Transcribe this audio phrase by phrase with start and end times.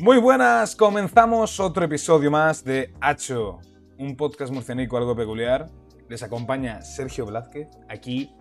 [0.00, 3.58] Muy buenas, comenzamos otro episodio más de Hacho,
[3.98, 5.66] un podcast murcianico algo peculiar.
[6.08, 8.32] Les acompaña Sergio Blázquez, aquí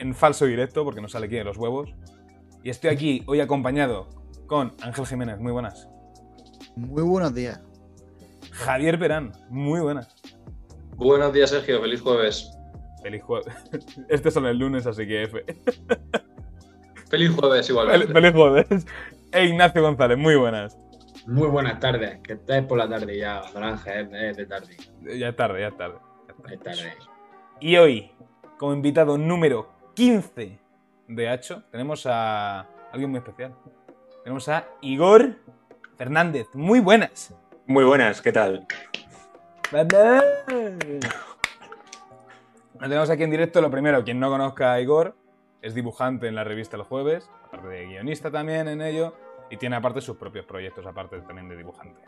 [0.00, 1.94] en falso directo, porque no sale aquí de los huevos.
[2.64, 4.08] Y estoy aquí hoy acompañado
[4.48, 5.88] con Ángel Jiménez, muy buenas.
[6.74, 7.62] Muy buenos días.
[8.50, 10.08] Javier Perán, muy buenas.
[10.96, 12.50] Buenos días, Sergio, feliz jueves.
[13.04, 13.54] Feliz jueves.
[14.08, 15.44] Este son el lunes, así que F.
[17.08, 18.12] Feliz jueves, igualmente.
[18.12, 18.86] Feliz jueves.
[19.30, 20.76] E Ignacio González, muy buenas.
[21.26, 24.76] Muy buenas tardes, que estáis por la tarde ya, Naranja, es, es de tarde.
[25.02, 25.96] Ya es tarde, ya es tarde.
[26.52, 26.92] Es tarde.
[27.60, 28.12] Y hoy,
[28.58, 30.58] como invitado número 15
[31.08, 33.54] de Hacho, tenemos a alguien muy especial.
[34.22, 35.36] Tenemos a Igor
[35.96, 36.48] Fernández.
[36.52, 37.34] Muy buenas.
[37.66, 38.66] Muy buenas, ¿qué tal?
[39.72, 39.88] Lo
[42.80, 43.62] tenemos aquí en directo.
[43.62, 45.16] Lo primero, quien no conozca a Igor,
[45.62, 49.14] es dibujante en la revista El Jueves, aparte de guionista también en ello,
[49.50, 52.00] y tiene aparte sus propios proyectos, aparte también de dibujante.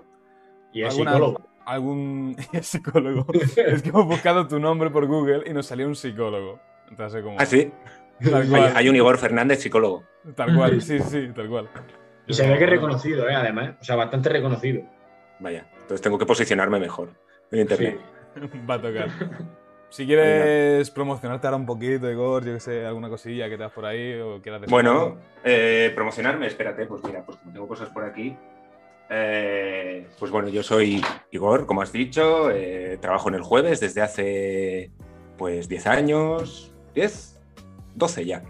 [0.72, 1.48] Y es ¿Alguna- psicólogo.
[1.66, 3.26] Algún es psicólogo.
[3.32, 6.60] es que hemos buscado tu nombre por Google y nos salió un psicólogo.
[6.88, 7.72] Entonces, como, Ah, sí.
[8.22, 8.72] Tal Hay, cual.
[8.76, 10.04] hay un Igor Fernández, psicólogo.
[10.36, 11.68] Tal cual, sí, sí, tal cual.
[12.26, 13.34] Y se ve que es reconocido, ¿eh?
[13.34, 13.74] además.
[13.80, 14.82] O sea, bastante reconocido.
[15.40, 17.10] Vaya, entonces tengo que posicionarme mejor
[17.50, 18.00] en internet.
[18.70, 19.08] Va a tocar.
[19.88, 23.72] Si quieres promocionarte ahora un poquito, Igor, yo que sé, alguna cosilla que te das
[23.72, 27.88] por ahí o quieras decir Bueno, eh, promocionarme, espérate, pues mira, pues como tengo cosas
[27.90, 28.36] por aquí.
[29.08, 34.02] eh, pues bueno, yo soy Igor, como has dicho, eh, trabajo en el jueves desde
[34.02, 34.90] hace
[35.38, 37.40] pues 10 años, 10,
[37.94, 38.42] 12 ya.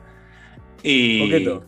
[0.82, 1.64] Y, Poquito.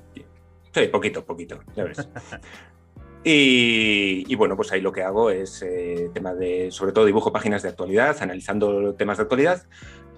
[0.73, 2.09] Sí, poquito, poquito, ya ves.
[3.25, 7.33] Y, y bueno, pues ahí lo que hago es eh, tema de, sobre todo dibujo
[7.33, 9.65] páginas de actualidad, analizando temas de actualidad.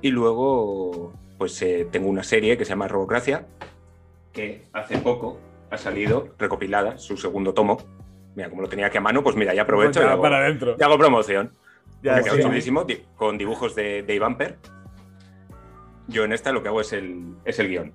[0.02, 3.46] Y luego, pues eh, tengo una serie que se llama Robocracia,
[4.32, 5.38] que hace poco
[5.70, 7.78] ha salido recopilada, su segundo tomo.
[8.34, 10.82] Mira, como lo tenía aquí a mano, pues mira, ya aprovecho y hago, para y
[10.82, 11.52] hago promoción.
[12.02, 12.40] Ya, Me sí.
[12.40, 14.58] chulísimo, con dibujos de Dave Amper.
[16.08, 17.92] Yo en esta lo que hago es el, es el guion.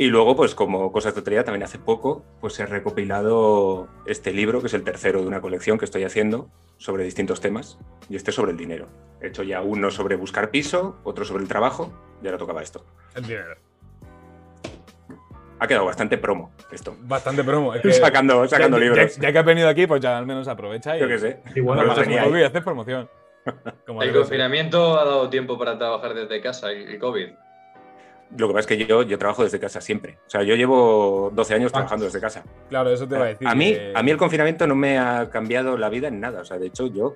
[0.00, 4.68] Y luego, pues como cosas de también hace poco, pues he recopilado este libro, que
[4.68, 8.52] es el tercero de una colección que estoy haciendo sobre distintos temas, y este sobre
[8.52, 8.86] el dinero.
[9.20, 11.92] He hecho ya uno sobre buscar piso, otro sobre el trabajo,
[12.22, 12.84] y ahora tocaba esto.
[13.16, 13.56] El dinero.
[15.58, 16.94] Ha quedado bastante promo esto.
[17.00, 17.74] Bastante promo.
[17.74, 19.16] es que- Sacando, sacando ya, libros.
[19.16, 21.40] Ya, que has venido aquí, pues ya al menos aprovecha y Yo qué sé.
[21.44, 22.40] Ahí.
[22.40, 23.10] y haces promoción.
[23.84, 27.30] Como El confinamiento ha dado tiempo para trabajar desde casa y COVID.
[28.36, 30.18] Lo que pasa es que yo, yo trabajo desde casa siempre.
[30.26, 32.44] O sea, yo llevo 12 años trabajando desde casa.
[32.68, 33.48] Claro, eso te iba a decir.
[33.48, 36.42] A mí, que- a mí el confinamiento no me ha cambiado la vida en nada.
[36.42, 37.14] O sea, de hecho, yo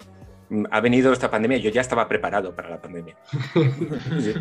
[0.49, 3.17] mm, ha venido esta pandemia, yo ya estaba preparado para la pandemia.
[4.21, 4.35] Sí,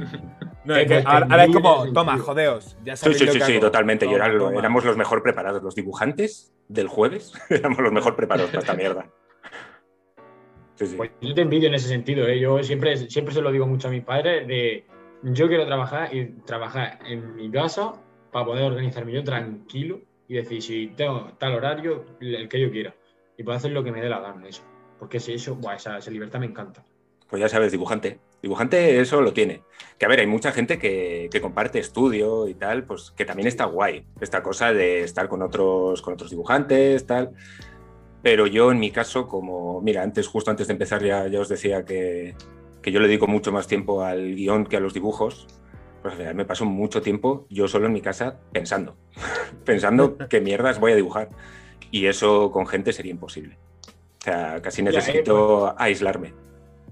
[0.64, 2.78] No, es que Porque ahora, ahora es como, toma, jodeos.
[2.86, 4.06] Ya sí, sí, lo sí, que sí, totalmente.
[4.10, 5.62] Yo era lo- éramos los mejor preparados.
[5.64, 9.08] Los dibujantes del jueves éramos los mejor preparados para esta mierda.
[10.76, 10.96] Sí, sí.
[10.96, 12.40] Pues yo te envidio en ese sentido, ¿eh?
[12.40, 14.86] Yo siempre, siempre se lo digo mucho a mis padres de
[15.24, 17.94] yo quiero trabajar y trabajar en mi casa
[18.32, 22.96] para poder organizarme yo tranquilo y decir si tengo tal horario, el que yo quiera.
[23.38, 24.64] Y puedo hacer lo que me dé la gana, eso.
[25.00, 26.84] Porque si eso, buah, esa, esa libertad me encanta.
[27.30, 28.20] Pues ya sabes, dibujante.
[28.42, 29.64] Dibujante eso lo tiene.
[29.98, 33.48] Que a ver, hay mucha gente que, que comparte estudio y tal, pues que también
[33.48, 34.06] está guay.
[34.20, 37.32] Esta cosa de estar con otros, con otros dibujantes, tal.
[38.22, 41.50] Pero yo en mi caso, como, mira, antes, justo antes de empezar ya, ya os
[41.50, 42.36] decía que,
[42.82, 45.48] que yo le dedico mucho más tiempo al guion que a los dibujos.
[46.02, 48.96] Pues al final me paso mucho tiempo yo solo en mi casa pensando.
[49.66, 51.30] pensando qué mierdas voy a dibujar.
[51.92, 53.58] Y eso con gente sería imposible.
[54.20, 56.34] O sea, casi Ya, eh, necesito aislarme.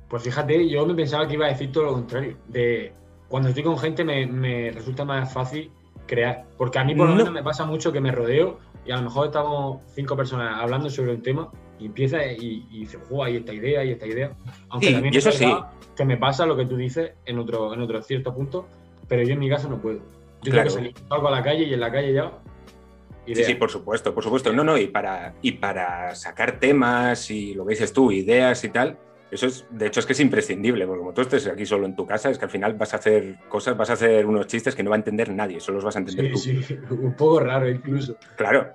[0.09, 2.37] Pues fíjate, yo me pensaba que iba a decir todo lo contrario.
[2.47, 2.93] De
[3.27, 5.71] cuando estoy con gente me, me resulta más fácil
[6.07, 6.45] crear.
[6.57, 7.17] Porque a mí por lo No.
[7.19, 10.89] menos me pasa mucho que me rodeo y a lo mejor estamos cinco personas hablando
[10.89, 14.31] sobre un tema y empieza y, y dice, "Buah, hay esta idea, hay esta idea.
[14.69, 17.39] Aunque Sí, también y eso es verdad que me pasa lo que tú dices en
[17.39, 18.67] otro, en otro cierto punto,
[19.07, 19.99] pero yo en mi caso no puedo.
[20.43, 20.69] Yo Claro.
[20.69, 22.31] tengo que salir, salgo a la calle y en la calle ya.
[23.27, 24.51] Sí, sí, por supuesto, por supuesto.
[24.53, 28.69] No, no, y para, y para sacar temas y lo que dices tú, ideas y
[28.69, 28.97] tal,
[29.29, 31.95] eso es, de hecho, es que es imprescindible, porque como tú estés aquí solo en
[31.95, 34.73] tu casa, es que al final vas a hacer cosas, vas a hacer unos chistes
[34.73, 36.63] que no va a entender nadie, solo los vas a entender Sí, tú.
[36.63, 38.17] sí, un poco raro incluso.
[38.35, 38.73] Claro.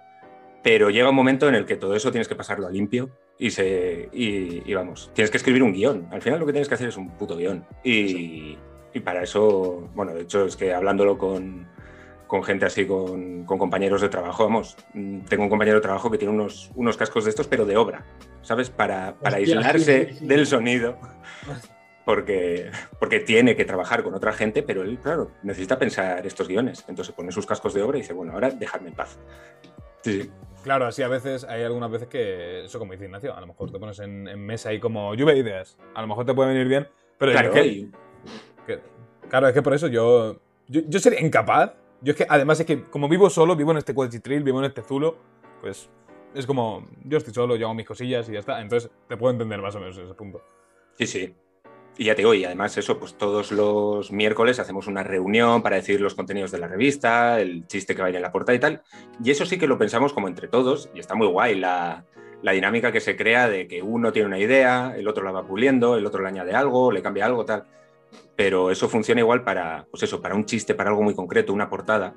[0.64, 3.50] Pero llega un momento en el que todo eso tienes que pasarlo a limpio y,
[3.50, 6.08] se, y, y vamos, tienes que escribir un guion.
[6.10, 7.66] Al final lo que tienes que hacer es un puto guion.
[7.84, 8.56] Y,
[8.94, 11.68] y para eso, bueno, de hecho es que hablándolo con,
[12.26, 16.10] con gente así, con, con compañeros de trabajo, vamos, mm, tengo un compañero de trabajo
[16.10, 18.06] que tiene unos, unos cascos de estos, pero de obra,
[18.40, 18.70] ¿sabes?
[18.70, 20.26] Para, para Hostia, aislarse sí, sí, sí.
[20.26, 20.98] del sonido.
[22.04, 26.84] Porque, porque tiene que trabajar con otra gente, pero él, claro, necesita pensar estos guiones.
[26.86, 29.18] Entonces pone sus cascos de obra y dice, bueno, ahora dejadme en paz.
[30.02, 30.30] Sí, sí.
[30.64, 33.70] Claro, así a veces, hay algunas veces que, eso como dice Ignacio, a lo mejor
[33.70, 35.76] te pones en, en mesa ahí como lluvia de ideas.
[35.94, 36.88] A lo mejor te puede venir bien,
[37.18, 37.92] pero Claro, es que, y-
[38.66, 38.80] que-
[39.28, 41.74] claro, es que por eso yo, yo, yo sería incapaz.
[42.00, 44.64] Yo es que, además es que como vivo solo, vivo en este cuachitril, vivo en
[44.64, 45.18] este zulo,
[45.60, 45.90] pues
[46.34, 48.60] es como, yo estoy solo, yo hago mis cosillas y ya está.
[48.60, 50.42] Entonces te puedo entender más o menos ese punto.
[50.98, 51.34] Sí, sí.
[51.96, 55.76] Y ya te digo, y además eso, pues todos los miércoles hacemos una reunión para
[55.76, 58.56] decir los contenidos de la revista, el chiste que va a ir en la portada
[58.56, 58.82] y tal.
[59.22, 62.04] Y eso sí que lo pensamos como entre todos y está muy guay la,
[62.42, 65.46] la dinámica que se crea de que uno tiene una idea, el otro la va
[65.46, 67.64] puliendo, el otro le añade algo, le cambia algo, tal.
[68.34, 71.70] Pero eso funciona igual para, pues eso, para un chiste, para algo muy concreto, una
[71.70, 72.14] portada,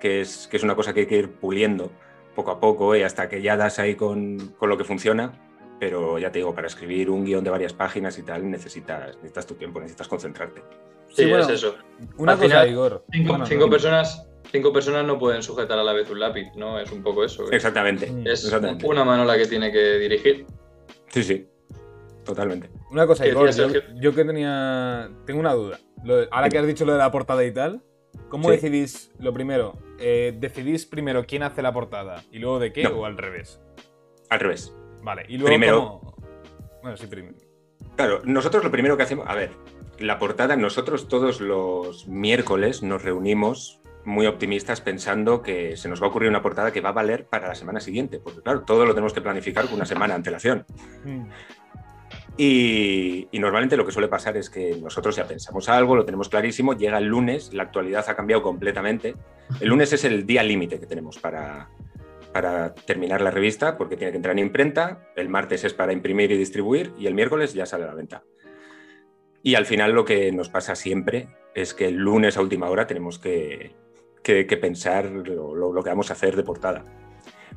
[0.00, 1.92] que es, que es una cosa que hay que ir puliendo
[2.34, 5.47] poco a poco y hasta que ya das ahí con, con lo que funciona.
[5.80, 9.46] Pero ya te digo, para escribir un guion de varias páginas y tal, necesitas, necesitas
[9.46, 10.60] tu tiempo, necesitas concentrarte.
[11.08, 11.76] Sí, Sí, bueno, es eso.
[12.18, 13.04] Una Al cosa, final, Igor.
[13.12, 13.70] Cinco, Bueno, cinco no.
[13.70, 16.78] personas, cinco personas no pueden sujetar a la vez un lápiz, ¿no?
[16.80, 17.44] Es un poco eso.
[17.46, 18.10] Es, Exactamente.
[18.10, 18.26] Mm.
[18.26, 18.86] es exactamente.
[18.86, 20.46] una mano la que tiene que dirigir.
[21.08, 21.48] Sí, sí.
[22.24, 22.68] Totalmente.
[22.90, 23.50] Una cosa, ¿Qué Igor,
[24.00, 25.10] yo, que tenía.
[25.24, 25.78] Tengo una duda.
[26.04, 27.82] De- ahora que has dicho lo de la portada y tal,
[28.28, 28.50] ¿cómo Sí.
[28.56, 29.78] decidís lo primero?
[29.98, 32.90] Eh, ¿Decidís primero quién hace la portada y luego de qué No.
[32.90, 33.62] o al revés?
[34.28, 34.74] Al revés.
[35.08, 35.46] Vale, y luego.
[35.48, 36.16] Primero- cómo-
[36.82, 37.34] Bueno, sí, primero.
[37.96, 39.52] Claro, nosotros lo primero que hacemos, a ver,
[39.98, 46.06] la portada, nosotros todos los miércoles nos reunimos muy optimistas pensando que se nos va
[46.06, 48.84] a ocurrir una portada que va a valer para la semana siguiente, porque claro, todo
[48.84, 50.66] lo tenemos que planificar con una semana de antelación.
[51.04, 51.22] Mm.
[52.40, 56.28] Y, y normalmente lo que suele pasar es que nosotros ya pensamos algo, lo tenemos
[56.28, 59.16] clarísimo, llega el lunes, la actualidad ha cambiado completamente.
[59.60, 61.68] El lunes es el día límite que tenemos para,
[62.38, 66.30] para terminar la revista, porque tiene que entrar en imprenta, el martes es para imprimir
[66.30, 68.22] y distribuir y el miércoles ya sale a la venta.
[69.42, 72.86] Y al final lo que nos pasa siempre es que el lunes a última hora
[72.86, 73.74] tenemos que,
[74.22, 76.84] que- pensar lo, lo- lo que vamos a hacer de portada.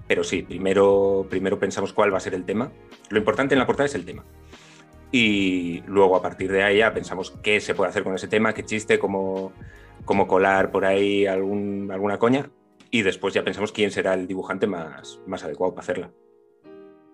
[0.08, 2.72] Pero sí, primero, primero pensamos cuál va a ser el tema.
[3.12, 4.26] Lo importante en la portada es el tema.
[5.12, 8.56] Y luego a partir de ahí ya pensamos qué se puede hacer con ese tema,
[8.56, 9.54] qué chiste, cómo,
[10.06, 12.50] cómo colar por ahí algún, alguna coña.
[12.92, 16.12] Y después ya pensamos quién será el dibujante más, más adecuado para hacerla.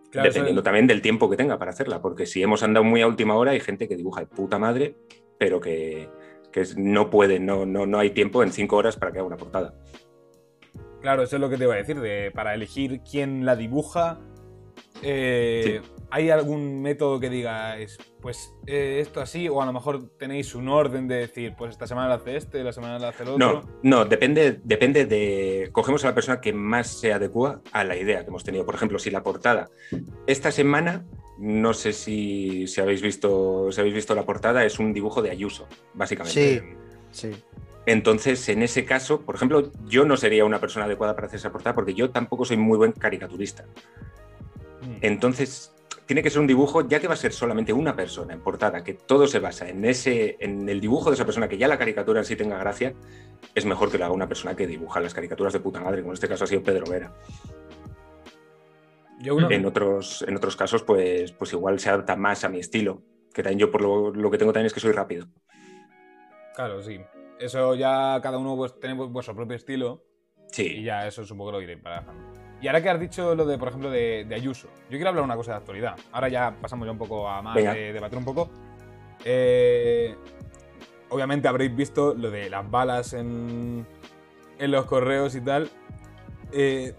[0.10, 2.02] Claro, Dependiendo también del tiempo que tenga para hacerla.
[2.02, 4.96] Porque si hemos andado muy a última hora, hay gente que dibuja de puta madre,
[5.38, 6.10] pero que,
[6.52, 9.38] que no puede, no, no, no hay tiempo en cinco horas para que haga una
[9.38, 9.76] portada.
[11.02, 14.20] Claro, eso es lo que te iba a decir, de, para elegir quién la dibuja.
[15.04, 19.50] eh, ¿Hay algún método que digáis, pues eh, esto así?
[19.50, 22.64] O a lo mejor tenéis un orden de decir, pues esta semana la hace este,
[22.64, 23.62] la semana la hace el otro.
[23.62, 25.70] No, no, depende, depende de.
[25.74, 28.66] Cogemos a la persona que más se adecua a la idea que hemos tenido.
[28.66, 29.70] Por ejemplo, si la portada
[30.28, 31.06] esta semana,
[31.38, 35.32] no sé si, si habéis visto, si habéis visto la portada, es un dibujo de
[35.32, 36.60] Ayuso, básicamente.
[37.12, 37.32] Sí.
[37.32, 37.44] Sí.
[37.86, 41.52] Entonces, en ese caso, por ejemplo, yo no sería una persona adecuada para hacer esa
[41.52, 43.66] portada porque yo tampoco soy muy buen caricaturista.
[44.82, 44.98] Mm.
[45.02, 45.74] Entonces,
[46.08, 48.84] tiene que ser un dibujo, ya que va a ser solamente una persona en portada,
[48.84, 51.78] que todo se basa en ese, en el dibujo de esa persona, que ya la
[51.78, 52.94] caricatura en sí tenga gracia,
[53.54, 56.14] es mejor que lo haga una persona que dibuja las caricaturas de puta madre, como
[56.14, 57.14] en este caso ha sido Pedro Vera.
[59.20, 62.60] Yo uno- En otros, en otros casos, pues, pues igual se adapta más a mi
[62.60, 63.02] estilo,
[63.34, 65.28] que también yo por lo, lo que tengo también es que soy rápido.
[66.56, 67.00] Claro, sí.
[67.40, 70.04] Eso ya cada uno pues, tiene vu- vuestro propio estilo
[70.50, 72.24] y Sí, ya eso es un poco lo iré barajando.
[72.62, 75.24] Y ahora que has dicho lo de, por ejemplo, de, de Ayuso, yo quiero hablar
[75.24, 75.96] una cosa de actualidad.
[76.12, 77.74] Ahora ya pasamos ya un poco a más Venga.
[77.74, 78.50] de debatir un poco.
[79.24, 80.16] Eh,
[81.10, 83.86] obviamente habréis visto lo de las balas en,
[84.58, 85.70] en los correos y tal.
[86.52, 86.96] Eh,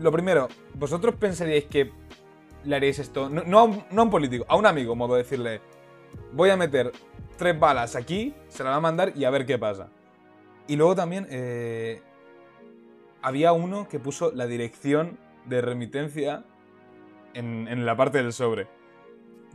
[0.00, 1.90] lo primero, ¿vosotros pensaríais que
[2.64, 3.30] le haréis esto?
[3.30, 5.60] No, no a un, no a un político, a un amigo, modo de decirle,
[6.32, 6.92] voy a meter
[7.36, 9.88] tres balas aquí, se la va a mandar y a ver qué pasa.
[10.66, 12.02] Y luego también eh,
[13.22, 16.44] había uno que puso la dirección de remitencia
[17.34, 18.66] en, en la parte del sobre.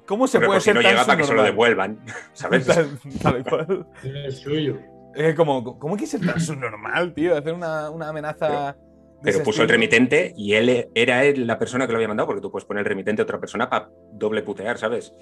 [0.05, 2.00] ¿Cómo se puede por si ser no tan llega para que se lo devuelvan,
[2.34, 2.67] ¿sabes?
[2.67, 3.88] Tal- tal cual.
[4.03, 4.77] Es suyo.
[5.15, 7.36] Es como, ¿cómo que ser tan subnormal, tío?
[7.38, 8.75] Hacer una, una amenaza.
[9.24, 12.41] Pero puso el remitente y él era él la persona que lo había mandado, porque
[12.41, 15.13] tú puedes poner el remitente a otra persona para doble putear, ¿sabes?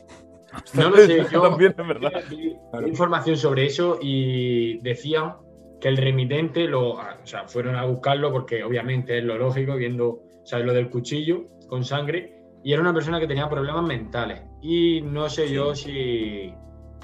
[0.74, 2.12] No lo sé, yo También es verdad.
[2.30, 5.36] vi vi información sobre eso y decían
[5.84, 10.22] que el remitente lo, o sea, fueron a buscarlo porque obviamente es lo lógico, viendo,
[10.46, 10.66] ¿sabes?
[10.66, 14.44] Lo del cuchillo con sangre, y era una persona que tenía problemas mentales.
[14.62, 16.54] Y no sé yo si,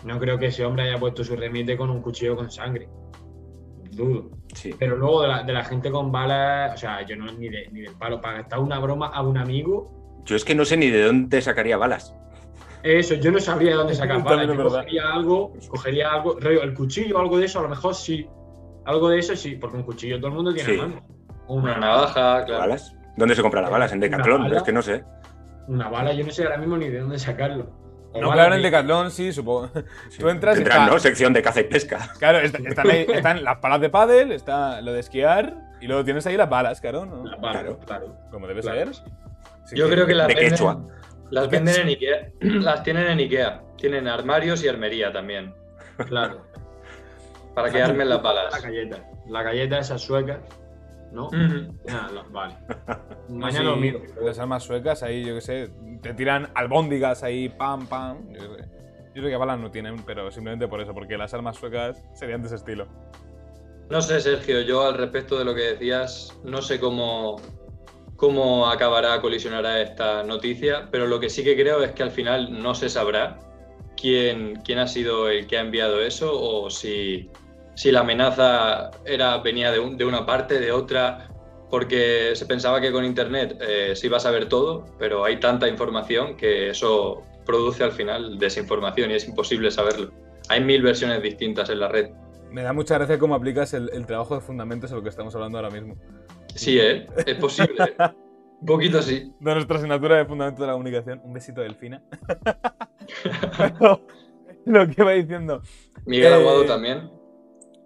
[0.05, 2.88] no creo que ese hombre haya puesto su remite con un cuchillo con sangre.
[3.91, 4.29] Dudo.
[4.53, 4.74] Sí.
[4.79, 7.67] Pero luego de la, de la gente con balas, o sea, yo no ni de,
[7.74, 10.77] ni de palo, para gastar una broma a un amigo, Yo es que no sé
[10.77, 12.15] ni de dónde sacaría balas.
[12.81, 14.48] Eso, yo no sabría de dónde sacar balas.
[14.48, 18.25] Yo cogería algo, cogería algo, el cuchillo o algo de eso, a lo mejor sí.
[18.86, 20.77] Algo de eso sí, porque un cuchillo todo el mundo tiene Sí.
[20.77, 21.05] mano.
[21.48, 22.59] Una navaja, claro.
[22.62, 22.95] ¿Balas?
[23.17, 23.91] ¿Dónde se compran las balas?
[23.91, 24.57] En ¿Una Decathlon, bala?
[24.57, 25.03] es que no sé.
[25.67, 27.71] Una bala, yo no sé ahora mismo ni de dónde sacarlo.
[28.13, 29.69] O No, bala claro, en de- Decathlon sí, supongo.
[30.09, 30.19] Sí.
[30.19, 31.00] Tú entras y Tendrán, está- ¿no?
[31.00, 32.09] Sección de caza y pesca.
[32.17, 36.03] Claro, est- están, ahí- están las palas de pádel, está lo de esquiar y luego
[36.03, 37.24] tienes ahí las balas, claro, ¿no?
[37.25, 37.79] La bala, Claro.
[37.86, 38.15] claro.
[38.31, 38.93] Como debe Claro.
[38.93, 39.12] ser.
[39.65, 40.81] Sí Yo creo que las de venden, quechua.
[41.29, 42.29] las venden en Ikea.
[42.41, 43.62] Las tienen en Ikea.
[43.77, 45.53] Tienen armarios y armería también.
[46.07, 46.45] Claro.
[47.56, 48.63] Para que armen las La balas.
[48.63, 49.10] galleta.
[49.27, 50.41] La galleta esa sueca,
[51.12, 51.29] ¿no?
[51.32, 52.56] No, vale.
[53.27, 54.01] No, Mañana sí, lo miro.
[54.22, 55.70] Las armas suecas ahí, yo qué sé,
[56.01, 58.32] te tiran albóndigas ahí, pam, pam.
[58.34, 58.63] Yo, sé.
[59.15, 62.41] Yo creo que balas no tienen, pero simplemente por eso, porque las armas suecas serían
[62.41, 62.88] de ese estilo.
[63.89, 67.38] No sé, Sergio, yo al respecto de lo que decías, no sé cómo,
[68.15, 72.62] cómo acabará, colisionará esta noticia, pero lo que sí que creo es que al final
[72.62, 73.39] no se sabrá
[74.00, 77.29] quién, quién ha sido el que ha enviado eso o si,
[77.75, 81.29] si la amenaza era, venía de, un- de una parte, de otra,
[81.70, 85.68] porque se pensaba que con Internet eh, se iba a saber todo, pero hay tanta
[85.68, 90.12] información que eso produce al final desinformación y es imposible saberlo.
[90.50, 92.10] Hay mil versiones distintas en la red.
[92.51, 95.36] Me da mucha gracia cómo aplicas el, el trabajo de fundamentos a lo que estamos
[95.36, 95.96] hablando ahora mismo.
[96.56, 97.06] Sí, ¿eh?
[97.27, 97.96] Es posible.
[98.62, 99.32] Un poquito sí.
[99.39, 101.22] De nuestra asignatura de fundamentos de la comunicación.
[101.24, 102.01] Un besito, Delfina.
[104.66, 105.62] Lo que iba diciendo.
[106.06, 107.10] Miguel Eh, Aguado también.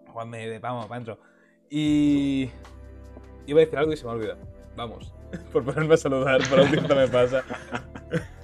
[0.07, 1.19] Juanme, de- vamos, para adentro.
[1.69, 2.49] Y.
[3.45, 4.39] Iba a decir algo y se me ha olvidado.
[4.75, 5.13] Vamos.
[5.51, 7.43] Por ponerme a saludar, por autista me pasa.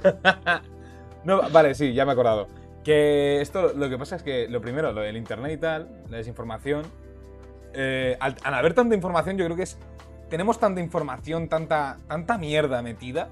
[1.24, 2.48] no, vale, sí, ya me he acordado.
[2.84, 6.18] Que esto lo que pasa es que lo primero, lo del internet y tal, la
[6.18, 6.84] desinformación.
[7.74, 9.78] eh, al, al haber tanta información, yo creo que es.
[10.30, 13.30] Tenemos tanta información, tanta, tanta mierda metida,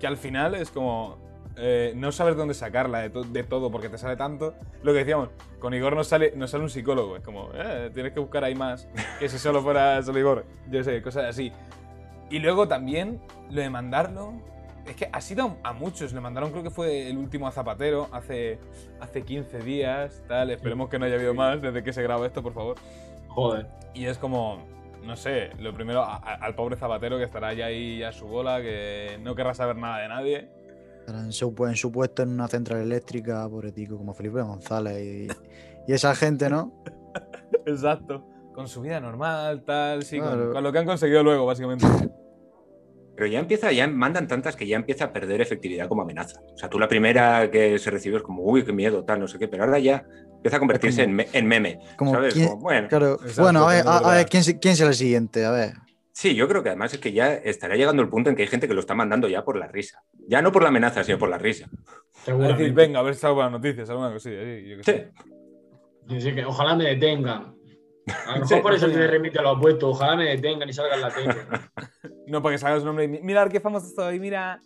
[0.00, 1.18] que al final es como.
[1.56, 4.54] Eh, no saber dónde sacarla de, to- de todo porque te sale tanto.
[4.82, 5.28] Lo que decíamos,
[5.58, 7.16] con Igor nos sale, nos sale un psicólogo.
[7.16, 10.44] Es como, eh, tienes que buscar ahí más que si solo fuera solo Igor.
[10.70, 11.52] Yo sé, cosas así.
[12.30, 14.32] Y luego también lo de mandarlo.
[14.86, 16.12] Es que ha sido a muchos.
[16.12, 18.58] Le mandaron, creo que fue el último a Zapatero hace,
[19.00, 20.22] hace 15 días.
[20.26, 20.50] Tal.
[20.50, 22.76] Esperemos que no haya habido más desde que se graba esto, por favor.
[23.28, 23.66] Joder.
[23.94, 24.58] Y es como,
[25.04, 28.26] no sé, lo primero a- a- al pobre Zapatero que estará ya ahí a su
[28.26, 30.48] bola, que no querrá saber nada de nadie.
[31.06, 35.90] Pero En su, en su puesto en una central eléctrica, pobretico, como Felipe González y,
[35.90, 36.82] y esa gente, ¿no?
[37.66, 38.24] Exacto.
[38.54, 40.52] Con su vida normal, tal, sí, con- Claro.
[40.52, 41.86] con lo que han conseguido luego, básicamente.
[43.16, 46.40] Pero ya empieza, ya mandan tantas que ya empieza a perder efectividad como amenaza.
[46.54, 49.28] O sea, tú la primera que se recibió es como, uy, qué miedo, tal, no
[49.28, 50.04] sé qué, pero ahora ya
[50.36, 51.78] empieza a convertirse como- en, me- en meme.
[51.96, 52.34] Como ¿Sabes?
[52.34, 53.14] quién- Como, bueno, Claro.
[53.14, 54.26] Exacto, bueno, a ver, a, a ver.
[54.26, 55.44] ¿quién, se- quién será el siguiente?
[55.44, 55.72] A ver.
[56.12, 58.48] Sí, yo creo que además es que ya estará llegando el punto en que hay
[58.48, 60.02] gente que lo está mandando ya por la risa.
[60.28, 61.68] Ya no por la amenaza, sino por la risa.
[62.26, 64.42] Decir, venga, a ver si salgo buenas noticias, alguna cosilla.
[64.44, 64.82] sí, yo qué
[66.08, 66.20] Sí.
[66.20, 66.34] sé.
[66.34, 67.54] Que ojalá me detengan.
[68.26, 68.54] A lo mejor Sí.
[68.62, 69.88] por eso se remite a lo opuesto.
[69.90, 71.34] Ojalá me detengan y salgan la tele.
[72.26, 74.60] No, para que salga su nombre y mi- mirar qué famoso estoy, mira.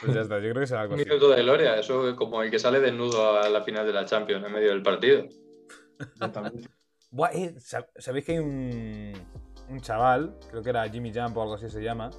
[0.00, 2.42] Pues ya está, yo creo que será algo Un minuto de gloria, eso es como
[2.42, 5.24] el que sale desnudo a la final de la Champions en medio del partido.
[5.98, 6.68] Exactamente.
[7.10, 9.12] Buah, eh, sab- ¿Sabéis que hay un,
[9.68, 12.10] un chaval, creo que era Jimmy Jump o algo así se llama,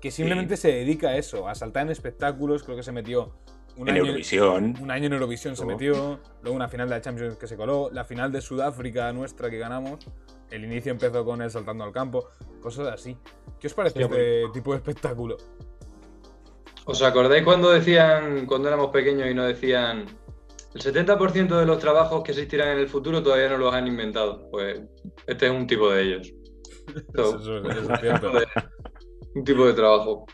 [0.00, 3.34] que simplemente se dedica a eso, a saltar en espectáculos, creo que se metió
[3.76, 4.76] un en año, Eurovisión.
[4.80, 7.90] un año en Eurovisión se metió, luego una final de la Champions que se coló,
[7.92, 10.06] la final de Sudáfrica nuestra que ganamos,
[10.50, 12.28] el inicio empezó con él saltando al campo,
[12.60, 13.16] cosas así.
[13.58, 15.36] ¿Qué os parece Sí, este tipo de espectáculo?
[16.86, 20.04] ¿Os acordáis cuando decían, cuando éramos pequeños y nos decían,
[20.74, 24.48] el 70% de los trabajos que existirán en el futuro todavía no los han inventado?
[24.50, 24.82] Pues
[25.26, 26.32] este es un tipo de ellos.
[27.14, 28.32] Eso, eso- eso es cierto.
[29.34, 30.26] un tipo de trabajo.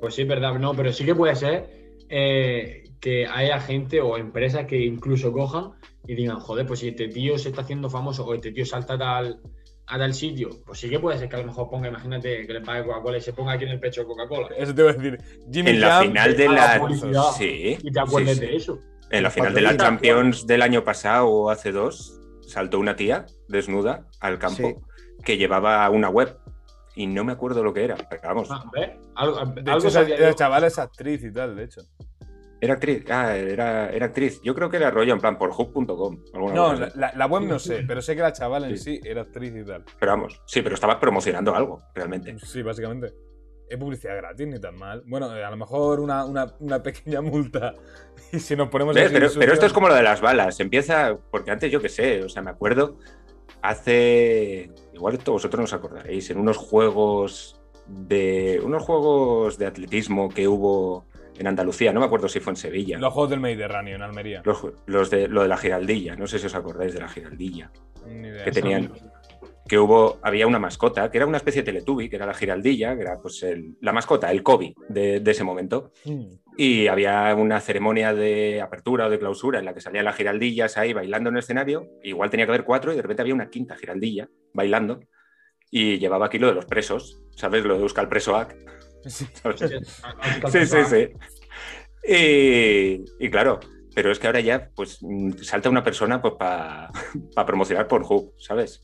[0.00, 0.54] Pues sí, es verdad.
[0.58, 5.72] No, pero sí que puede ser eh, que haya gente o empresas que incluso cojan
[6.06, 8.94] y digan, joder, pues si este tío se está haciendo famoso o este tío salta
[8.94, 9.40] a tal,
[9.86, 12.52] a tal sitio, pues sí que puede ser que a lo mejor ponga, imagínate, que
[12.52, 14.48] le pague Coca-Cola y se ponga aquí en el pecho Coca-Cola.
[14.56, 15.18] Eso te iba a decir.
[15.52, 16.54] Jimmy En la final de la.
[16.74, 17.22] la publicidad.
[17.36, 17.78] Sí.
[17.82, 18.46] Y te acuerdes sí, sí.
[18.50, 18.78] de eso.
[19.10, 19.76] En la final de la.
[19.76, 24.74] Champions del año pasado o hace dos, saltó una tía desnuda al campo Sí.
[25.28, 26.38] Que llevaba una web.
[26.94, 27.96] Y no me acuerdo lo que era.
[28.08, 28.64] Pero vamos, Ah,
[30.18, 30.32] yo.
[30.32, 31.82] chavala es actriz y tal, de hecho.
[32.60, 33.04] era actriz.
[33.10, 34.40] Ah, era, era actriz.
[34.42, 36.24] Yo creo que era rollo en plan por hook.com.
[36.34, 36.98] alguna No, la, así.
[36.98, 38.96] la- la web no sé, pero sé que la chavala en Sí.
[38.96, 39.84] sí era actriz y tal.
[40.00, 42.36] Pero vamos, sí, pero estaba promocionando algo, realmente.
[42.40, 43.12] Sí, básicamente.
[43.68, 45.02] Es publicidad gratis, ni tan mal.
[45.06, 47.74] Bueno, eh, a lo mejor una, una- una pequeña multa.
[48.32, 50.58] Y si nos ponemos Pero, sucios- pero esto es como lo de las balas.
[50.58, 52.98] Empieza, porque antes yo qué sé, o sea, me acuerdo
[53.62, 60.28] hace, igual esto vosotros no os acordaréis, en unos juegos de, unos juegos de atletismo
[60.28, 61.06] que hubo
[61.38, 62.98] en Andalucía, no me acuerdo si fue en Sevilla.
[62.98, 64.42] Los juegos del Mediterráneo, en Almería.
[64.44, 67.70] Los, los de, lo de la giraldilla, no sé si os acordáis de la giraldilla.
[68.06, 68.44] Ni idea.
[68.44, 68.92] que tenían-
[69.68, 72.96] que hubo, había una mascota, que era una especie de Teletubby, que era la Giraldilla,
[72.96, 75.92] que era pues el- la mascota, el Kobe de, de ese momento.
[76.06, 76.24] Mm.
[76.60, 80.76] Y había una ceremonia de apertura o de clausura en la que salían las giraldillas
[80.76, 81.86] ahí bailando en el escenario.
[82.02, 84.98] Igual tenía que haber cuatro y de repente había una quinta giraldilla bailando.
[85.70, 87.64] Y llevaba aquí lo de los presos, ¿sabes?
[87.64, 88.08] Lo de Euskal.
[89.06, 89.24] Sí.
[89.42, 89.60] ¿sabes?
[89.60, 89.66] Sí,
[90.50, 91.08] Sí, sí, sí.
[92.12, 93.60] Y, y claro,
[93.94, 94.98] pero es que ahora ya pues
[95.42, 96.90] salta una persona pues para
[97.46, 98.82] promocionar Pornhub, ¿sabes?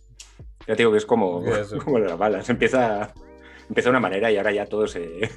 [0.61, 1.43] Ya te digo que es como,
[1.85, 2.49] como las balas.
[2.50, 3.12] Empieza,
[3.69, 5.28] empieza de una manera y ahora ya todo se,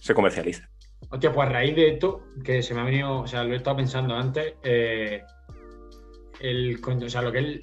[0.00, 0.68] se comercializa.
[1.16, 3.56] Hostia, pues a raíz de esto, que se me ha venido, o sea, lo he
[3.56, 5.22] estado pensando antes, eh,
[6.40, 7.60] el, o sea, lo que es el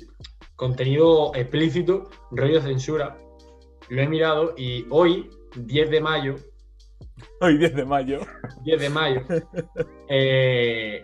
[0.56, 3.16] contenido explícito, rollo censura,
[3.90, 6.36] lo he mirado y hoy, 10 de mayo,
[7.42, 8.22] Hoy 10 de mayo.
[8.64, 9.22] 10 de mayo,
[10.10, 11.04] eh,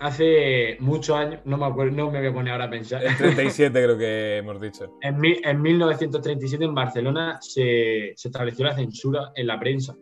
[0.00, 3.04] hace muchos años, no me acuerdo, no me voy a poner ahora a pensar.
[3.04, 4.86] El 37 creo que hemos dicho.
[5.02, 9.94] En, en 1937 en Barcelona se, se estableció la censura en la prensa.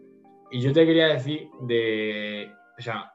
[0.51, 3.13] Y yo te quería decir de, o sea,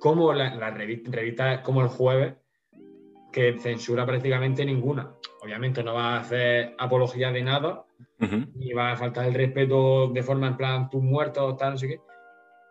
[0.00, 2.34] cómo la, la revi- revista, como el jueves,
[3.32, 5.12] que censura prácticamente ninguna.
[5.42, 7.84] Obviamente no va a hacer apología de nada,
[8.54, 11.88] ni va a faltar el respeto de forma en plan, tú muerto, tal, no sé
[11.88, 12.00] qué.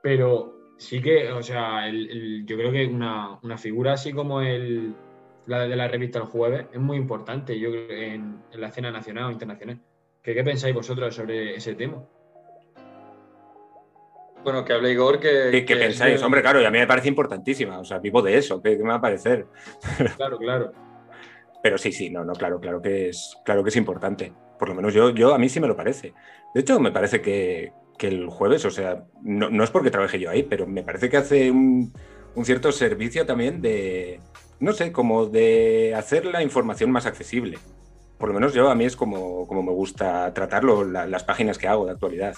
[0.01, 4.41] Pero sí que, o sea, el- el- yo creo que una, una figura así como
[4.41, 4.95] el,
[5.45, 8.89] la de la revista El Jueves es muy importante, yo creo, en, en la escena
[8.91, 9.79] nacional o internacional.
[10.23, 12.03] ¿Qué, qué pensáis vosotros sobre ese tema?
[14.45, 15.49] Bueno, que hable Igor, que...
[15.51, 16.21] ¿Qué, qué que- pensáis?
[16.21, 17.79] Hombre, claro, y a mí me parece importantísima.
[17.79, 18.61] O sea, vivo de eso.
[18.61, 19.47] ¿Qué, qué me va a parecer?
[20.17, 20.71] Claro, claro.
[21.63, 24.31] Pero sí, sí, no, no, claro, claro que es, claro que es importante.
[24.59, 26.13] Por lo menos yo, yo a mí sí me lo parece.
[26.53, 30.19] De hecho, me parece que, que el jueves, o sea, no, no es porque trabaje
[30.19, 31.91] yo ahí, pero me parece que hace un,
[32.35, 34.19] un cierto servicio también de,
[34.59, 37.57] no sé, como de hacer la información más accesible.
[38.19, 41.57] Por lo menos yo a mí es como, como me gusta tratarlo, la- las páginas
[41.57, 42.35] que hago de actualidad.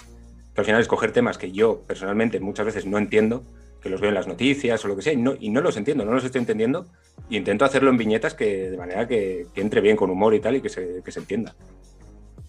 [0.58, 3.44] Que al final escoger temas que yo personalmente muchas veces no entiendo,
[3.80, 5.76] que los veo en las noticias o lo que sea, y no, y no los
[5.76, 6.86] entiendo, no los estoy entendiendo,
[7.30, 10.40] y intento hacerlo en viñetas que de manera que, que entre bien con humor y
[10.40, 11.54] tal y que se, que se entienda.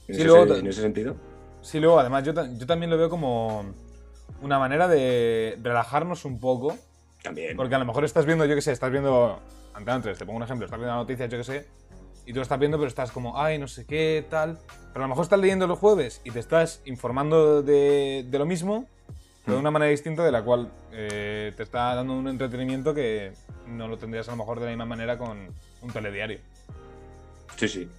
[0.07, 1.17] En, Sí, ese, luego- en ese sentido.
[1.61, 3.63] Sí, luego además yo, yo también lo veo como
[4.41, 6.75] una manera de relajarnos un poco.
[7.21, 7.55] También.
[7.55, 9.39] Porque a lo mejor estás viendo, yo qué sé, estás viendo
[9.75, 11.67] Antena 3, te pongo un ejemplo, estás viendo la noticia, yo qué sé,
[12.29, 14.59] y tú lo estás viendo, pero estás como, ay, no sé qué, tal.
[14.93, 18.45] Pero a lo mejor estás leyendo los jueves y te estás informando de, de lo
[18.45, 18.85] mismo,
[19.43, 23.31] pero de una manera distinta de la cual eh, te está dando un entretenimiento que
[23.65, 25.39] no lo tendrías a lo mejor de la misma manera con
[25.81, 26.37] un telediario.
[27.55, 27.89] Sí, sí.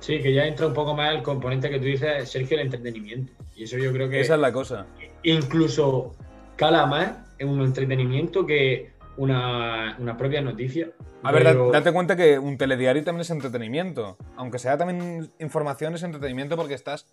[0.00, 3.32] Sí, que ya entra un poco más el componente que tú dices, Sergio, el entretenimiento.
[3.56, 4.84] Y eso yo creo que Esa es la cosa.
[5.22, 6.14] incluso
[6.56, 8.90] cala más en un entretenimiento que
[9.20, 10.88] una, una propia noticia.
[11.22, 14.16] A ver, Pero- date cuenta que un telediario también es entretenimiento.
[14.36, 17.06] Aunque sea también información, es entretenimiento porque estás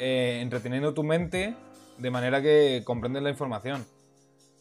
[0.00, 1.54] eh, entreteniendo tu mente
[1.98, 3.84] de manera que comprendes la información.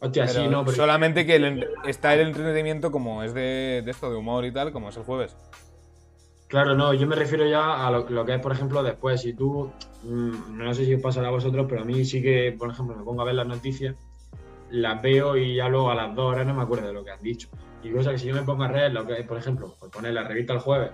[0.01, 4.11] Hostia, sí, no, pero solamente que el está el entretenimiento como es de, de esto,
[4.11, 5.35] de humor y tal, como es el jueves.
[6.47, 9.21] Claro, no, yo me refiero ya a lo, lo que es, por ejemplo, después.
[9.21, 9.71] Si tú,
[10.03, 12.95] mm, no sé si os pasará a vosotros, pero a mí sí que, por ejemplo,
[12.95, 13.95] me pongo a ver las noticias,
[14.73, 17.11] las veo y ya luego a las dos horas no me acuerdo de lo que
[17.11, 17.47] han dicho.
[17.83, 20.13] Y cosa que si yo me pongo a leer, lo que, por ejemplo, por poner
[20.13, 20.89] la revista el jueves,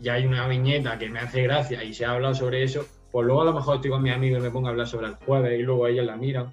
[0.00, 3.26] y hay una viñeta que me hace gracia y se ha hablado sobre eso, pues
[3.26, 5.14] luego a lo mejor estoy con mis amigos y me pongo a hablar sobre el
[5.16, 6.50] jueves y luego ellos la miran.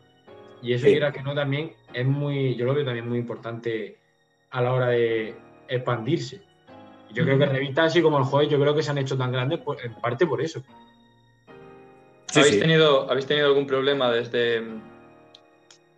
[0.61, 0.91] Y eso, Sí.
[0.91, 3.97] quiera que no, también es muy, yo lo veo también muy importante
[4.49, 5.33] a la hora de
[5.69, 6.41] expandirse.
[7.09, 9.17] Y Yo creo que revistas así como el jueves, yo creo que se han hecho
[9.17, 10.61] tan grandes pues, en parte por eso.
[12.25, 12.59] Sí, ¿Habéis, sí.
[12.59, 14.61] Tenido, ¿Habéis tenido algún problema desde,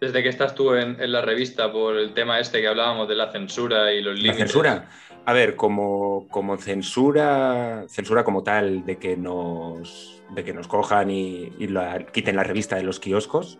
[0.01, 3.15] desde que estás tú en, en la revista por el tema este que hablábamos de
[3.15, 4.39] la censura y los La límites?
[4.39, 4.89] censura.
[5.25, 11.11] A ver, como, como censura, censura como tal, de que nos, de que nos cojan
[11.11, 13.59] y, y la- quiten la revista de los kioscos,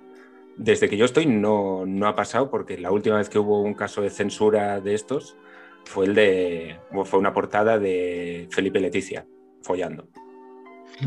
[0.56, 3.74] desde que yo estoy no, no ha pasado, porque la última vez que hubo un
[3.76, 5.36] caso de censura de estos
[5.86, 6.78] fue el de.
[7.06, 9.26] fue una portada de Felipe Leticia,
[9.62, 10.08] follando.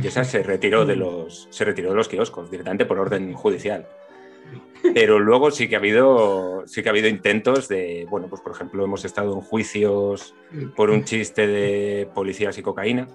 [0.01, 3.87] Y esa se retiró de los, se retiró de los kioscos, directamente por orden judicial.
[4.95, 8.53] Pero luego sí que ha habido, sí que ha habido intentos de, bueno, pues por
[8.53, 10.35] ejemplo, hemos estado en juicios
[10.77, 13.09] por un chiste de policías y cocaína.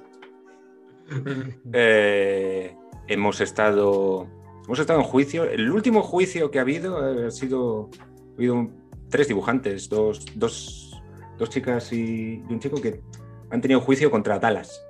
[1.73, 2.75] Eh,
[3.08, 4.27] hemos estado,
[4.65, 5.43] hemos estado en juicio.
[5.45, 8.73] El último juicio que ha habido eh, ha sido, ha habido un-
[9.10, 11.01] tres dibujantes, dos, dos,
[11.38, 13.01] dos chicas y, y un chico que
[13.49, 14.84] han tenido juicio contra Dallas,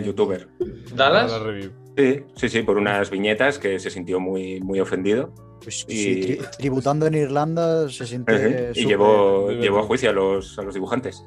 [0.00, 0.48] el youtuber.
[0.94, 1.32] ¿Dallas?
[1.96, 5.32] Sí, sí, sí, por unas viñetas que se sintió muy, muy ofendido.
[5.62, 8.70] Pues, Y- sí, tri- tributando en Irlanda se siente.
[8.74, 11.24] Y llevó, llevó a juicio a los, a los dibujantes.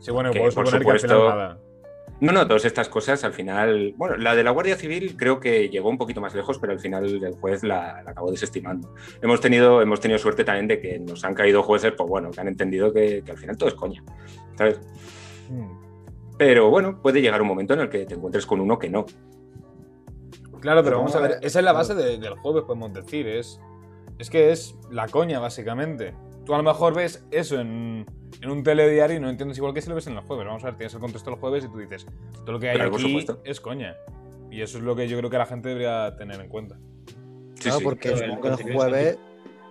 [0.00, 1.58] Sí, bueno, Que, por suponer que al supuesto- final nada.
[2.20, 3.94] No, no, todas estas cosas al final.
[3.96, 6.78] Bueno, la de la Guardia Civil creo que llegó un poquito más lejos, pero al
[6.78, 8.94] final el juez la, la acabó desestimando.
[9.20, 12.40] Hemos tenido, hemos tenido suerte también de que nos han caído jueces, pues bueno, que
[12.40, 14.04] han entendido que, que al final todo es coña.
[14.56, 14.80] ¿Sabes?
[15.50, 15.81] Mm.
[16.44, 19.06] Pero bueno, puede llegar un momento en el que te encuentres con uno que no.
[20.60, 23.26] Claro, pero Pero vamos a ver, esa es la base de- del jueves, podemos decir.
[23.26, 23.60] Es,
[24.18, 26.14] es que es la coña, básicamente.
[26.44, 28.06] Tú a lo mejor ves eso en,
[28.40, 30.46] en un telediario y no entiendes igual que si lo ves en el jueves.
[30.46, 32.06] Vamos a ver, tienes el contexto del jueves y tú dices,
[32.44, 33.94] todo lo que hay Claro, aquí es coña.
[34.50, 36.76] Y eso es lo que yo creo que la gente debería tener en cuenta.
[37.54, 37.84] Sí, Claro, sí.
[37.84, 39.18] porque supongo el que el contenido jueves,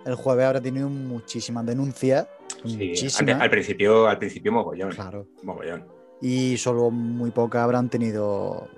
[0.06, 2.26] el jueves habrá tenido muchísimas denuncias.
[2.64, 3.40] Sí, al, muchísimas.
[3.40, 4.90] al principio, al principio mogollón.
[4.90, 5.26] Claro.
[5.42, 5.86] Mogollón.
[6.22, 8.68] Y solo muy pocas habrán tenido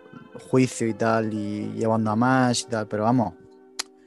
[0.49, 2.89] juicio y tal, y llevando a más y tal.
[2.89, 3.35] Pero vamos,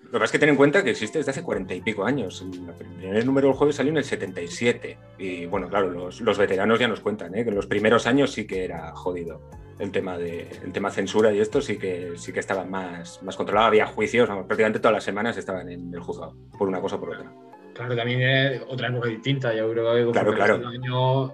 [0.06, 2.04] Lo que pasa es que ten en cuenta que existe desde hace cuarenta y pico
[2.04, 2.42] años.
[2.42, 4.98] El primer número del jueves salió en el 77.
[5.20, 7.44] Y bueno, claro, los, los veteranos ya nos cuentan, ¿eh?
[7.44, 9.42] que en los primeros años sí que era jodido.
[9.80, 13.36] El tema de el tema censura y esto sí que sí que estaba más, más
[13.36, 13.68] controlado.
[13.68, 17.00] Había juicios, vamos, prácticamente todas las semanas estaban en el juzgado, por una cosa o
[17.00, 17.32] por otra.
[17.76, 19.54] Claro, también es otra época distinta.
[19.54, 20.68] Yo creo que Claro, claro.
[20.68, 21.32] años,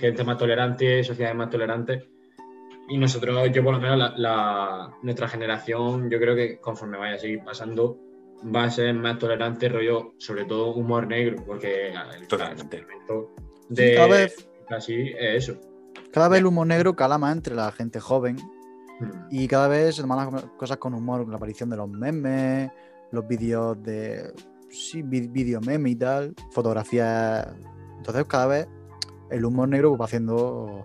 [0.00, 2.04] gente más tolerante, sociedades más tolerantes.
[2.88, 7.14] Y nosotros, yo por lo menos, la, la- nuestra generación, yo creo que conforme vaya
[7.14, 7.98] a seguir pasando,
[8.54, 12.78] va a ser más tolerante, rollo, sobre todo humor negro, porque el Totalmente.
[12.78, 13.30] elemento
[13.68, 15.60] Sí, de cada vez- así es eso.
[16.12, 18.36] cada vez el humor negro cala más entre la gente joven.
[19.00, 19.10] Mm.
[19.30, 22.70] Y cada vez se toman las cosas con humor, la aparición de los memes,
[23.12, 24.32] los vídeos de.
[24.68, 27.46] Sí, vi- vídeo meme y tal, fotografías.
[27.98, 28.68] Entonces, cada vez
[29.32, 30.84] el humor negro pues, va haciendo.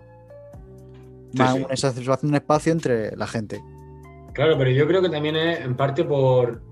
[1.32, 1.64] Sí, más sí.
[2.26, 3.60] un- espacio entre la gente.
[4.32, 6.62] Claro, pero yo creo que también es en parte por,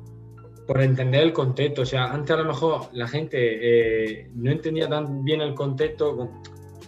[0.67, 1.83] por entender el contexto.
[1.83, 6.17] O sea, antes a lo mejor la gente eh, no entendía tan bien el contexto
[6.17, 6.31] con-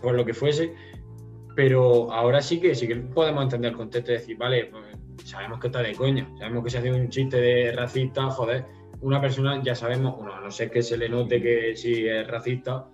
[0.00, 0.72] por lo que fuese,
[1.56, 4.84] pero ahora sí que sí que podemos entender el contexto y decir, vale, pues
[5.28, 8.64] sabemos que está de coña, sabemos que se hace un chiste de racista, joder,
[9.00, 12.26] una persona ya sabemos, bueno, a no sé que se le note que sí es
[12.28, 12.86] racista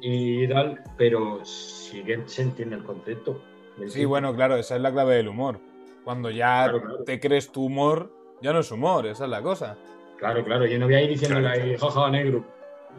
[0.00, 3.40] y tal, pero sí que se entiende el contexto.
[3.78, 5.58] del Sí, bueno, claro, esa es la clave del humor.
[6.04, 7.04] Cuando ya Claro, claro.
[7.04, 9.76] te crees tu humor, ya no es humor, esa es la cosa.
[10.18, 12.44] Claro, claro, yo no voy a ir diciéndole Claro, ahí, jaja, negro.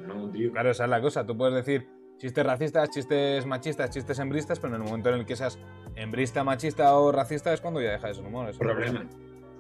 [0.08, 0.52] No, tío.
[0.52, 1.26] Claro, esa es la cosa.
[1.26, 1.88] Tú puedes decir
[2.18, 5.60] chistes racistas, chistes machistas, chistes hembristas, pero en el momento en el que seas
[5.96, 8.50] hembrista, machista o racista es cuando ya deja de ser humor.
[8.50, 9.08] es Problema.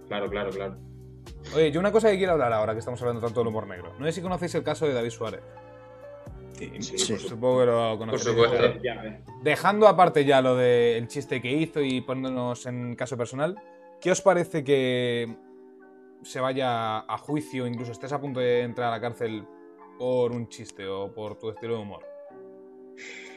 [0.07, 0.75] Claro, claro, claro.
[1.55, 3.93] Oye, yo una cosa que quiero hablar ahora que estamos hablando tanto del humor negro.
[3.99, 5.41] No sé si conocéis el caso de David Suárez.
[6.53, 7.17] Sí, Sí, Sí.
[7.17, 7.65] Supongo que
[8.05, 8.65] lo supuesto.
[8.65, 9.21] Eh.
[9.43, 13.55] Dejando aparte ya lo del chiste que hizo y poniéndonos en caso personal,
[13.99, 15.35] ¿qué os parece que
[16.23, 19.43] se vaya a juicio, incluso estés a punto de entrar a la cárcel
[19.97, 22.03] por un chiste o por tu estilo de humor?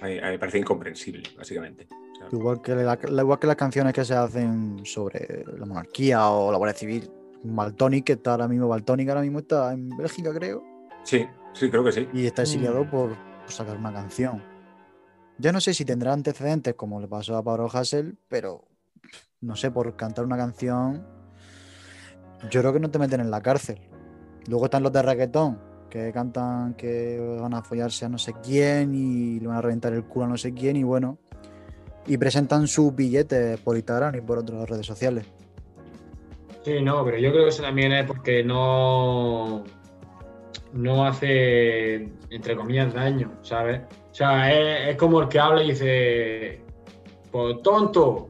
[0.02, 1.86] A mí, a mí me parece incomprensible, básicamente.
[1.90, 5.64] O sea, Igual que, la- la- igual que las canciones que se hacen sobre la
[5.64, 7.10] monarquía o la Guardia Civil.
[7.42, 10.62] Baltonic, que está ahora mismo, Baltonic ahora mismo está en Bélgica, creo.
[11.04, 12.08] sí, sí, creo que sí.
[12.12, 12.90] y está exiliado Mm.
[12.90, 14.42] por, por sacar una canción.
[15.38, 18.64] Yo no sé si tendrá antecedentes como le pasó a Pablo Hassel, pero
[19.40, 21.04] no sé, por cantar una canción,
[22.50, 23.78] yo creo que no te meten en la cárcel.
[24.46, 25.58] Luego están los de reggaetón,
[25.90, 29.92] que cantan que van a follarse a no sé quién y le van a reventar
[29.92, 31.18] el culo a no sé quién y bueno,
[32.06, 35.26] y presentan sus billetes por Instagram y por otras redes sociales.
[36.64, 39.64] Sí, no, pero yo creo que eso también es porque no,
[40.74, 43.80] no hace, entre comillas, daño, ¿sabes?
[44.10, 46.60] O sea, es, es como el que habla y dice,
[47.30, 48.28] pues tonto.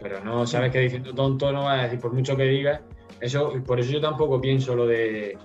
[0.00, 2.80] Pero no sabes que diciendo tonto no va a decir, por mucho que digas.
[3.20, 5.38] Eso, por eso yo tampoco pienso lo de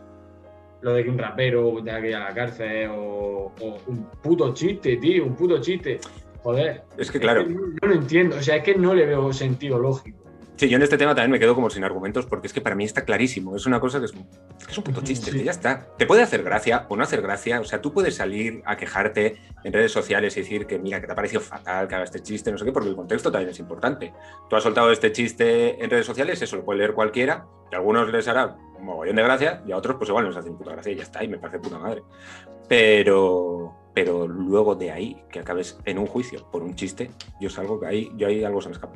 [0.81, 4.53] lo de que un rapero tenga que ir a la cárcel o, o un puto
[4.53, 5.99] chiste, tío, un puto chiste.
[6.41, 6.83] Joder.
[6.97, 9.77] Es que, claro, no, no lo entiendo, o sea, es que no le veo sentido
[9.77, 10.28] lógico.
[10.59, 12.75] Sí, yo en este tema también me quedo como sin argumentos porque es que para
[12.75, 13.55] mí está clarísimo.
[13.55, 14.27] Es una cosa que es, un-
[14.59, 15.37] es que es un puto chiste, Sí.
[15.37, 15.87] que ya está.
[15.97, 17.61] Te puede hacer gracia o no hacer gracia.
[17.61, 21.07] O sea, tú puedes salir a quejarte en redes sociales y decir que mira, que
[21.07, 23.51] te ha parecido fatal que haga este chiste, no sé qué, porque el contexto también
[23.51, 24.13] es importante.
[24.49, 27.77] Tú has soltado este chiste en redes sociales, eso lo puede leer cualquiera, y a
[27.77, 30.71] algunos les hará un mogollón de gracia y a otros pues igual nos hace puta
[30.71, 32.03] gracia y ya está, y me parece puta madre.
[32.67, 37.79] Pero, pero luego de ahí, que acabes en un juicio por un chiste, yo salgo
[37.79, 38.95] que ahí, yo ahí algo se me escapa.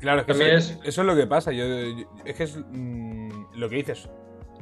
[0.00, 1.52] Claro, es que También eso, es- eso es lo que pasa.
[1.52, 4.08] Yo, yo- es que es mm, lo que dices.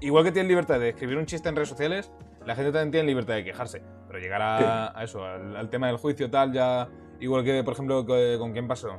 [0.01, 2.11] Igual que tienen libertad de escribir un chiste en redes sociales,
[2.47, 3.83] la gente también tiene libertad de quejarse.
[4.09, 6.89] Pero llegar a, a eso, al, al tema del juicio tal, ya.
[7.21, 8.99] Igual que, por ejemplo, co- con quién pasó.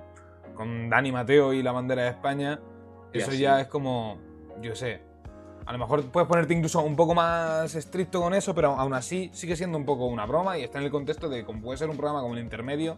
[0.55, 2.59] Con Dani Mateo y la bandera de España.
[3.13, 4.19] Eso ya es como.
[4.61, 5.01] Yo sé.
[5.65, 9.29] A lo mejor puedes ponerte incluso un poco más estricto con eso, pero aún así
[9.33, 11.89] sigue siendo un poco una broma y está en el contexto de como puede ser
[11.89, 12.97] un programa como el intermedio,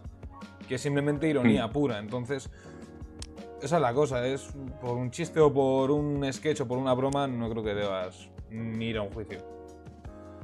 [0.67, 1.71] que es simplemente ironía Mm.
[1.71, 1.99] pura.
[1.99, 2.49] Entonces,
[3.63, 6.93] esa es la cosa, es por un chiste o por un sketch o por una
[6.93, 9.39] broma, no creo que debas ni ir a un juicio.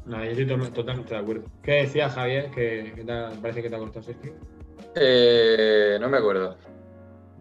[0.05, 1.43] No, yo estoy to- totalmente de acuerdo.
[1.61, 2.49] ¿Qué decía Javier?
[2.51, 4.33] Que, que te ha- parece que te ha cortado Sergio.
[4.95, 6.55] Eh, no me acuerdo.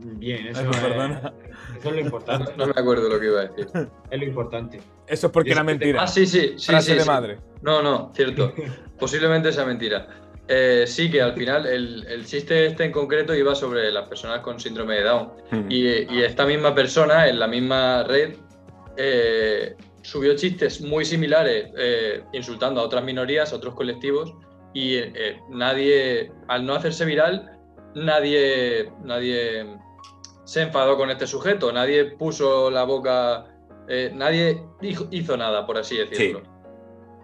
[0.01, 2.53] Bien, eso, Ay, es, eso es lo importante.
[2.57, 3.69] No me acuerdo lo que iba a decir.
[4.11, 4.81] Es lo importante.
[5.07, 6.03] Eso es porque era mentira.
[6.03, 6.67] Ah, sí, sí, sí.
[6.67, 7.09] Frase sí, de sí.
[7.09, 7.39] madre.
[7.63, 8.53] No, no, cierto.
[8.99, 10.07] Posiblemente sea mentira.
[10.51, 14.41] Eh, sí, que al final el, el chiste este en concreto iba sobre las personas
[14.41, 15.33] con síndrome de Down.
[15.51, 15.71] Mm.
[15.71, 18.35] Y, y esta misma persona en la misma red
[18.97, 24.33] eh, subió chistes muy similares eh, insultando a otras minorías, a otros colectivos.
[24.75, 25.01] Y
[25.49, 27.59] nadie, al no hacerse viral,
[27.95, 29.67] nadie, nadie
[30.45, 33.47] se enfadó con este sujeto, nadie puso la boca,
[34.13, 36.43] nadie hizo, hizo nada, por así decirlo.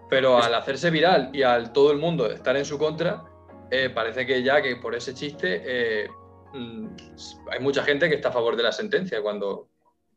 [0.09, 3.23] Pero al hacerse viral y al todo el mundo estar en su contra,
[3.71, 6.07] eh, parece que ya que por ese chiste eh,
[6.53, 6.87] mm,
[7.51, 9.21] hay mucha gente que está a favor de la sentencia.
[9.21, 9.67] Cuando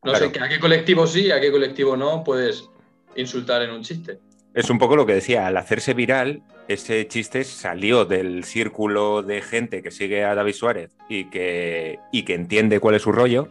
[0.05, 0.27] no Claro.
[0.27, 2.69] sé que a qué colectivo sí, a qué colectivo no puedes
[3.17, 4.19] insultar en un chiste.
[4.55, 9.41] Es un poco lo que decía, al hacerse viral, ese chiste salió del círculo de
[9.41, 13.49] gente que sigue a David Suárez y que, y que entiende cuál es su rollo,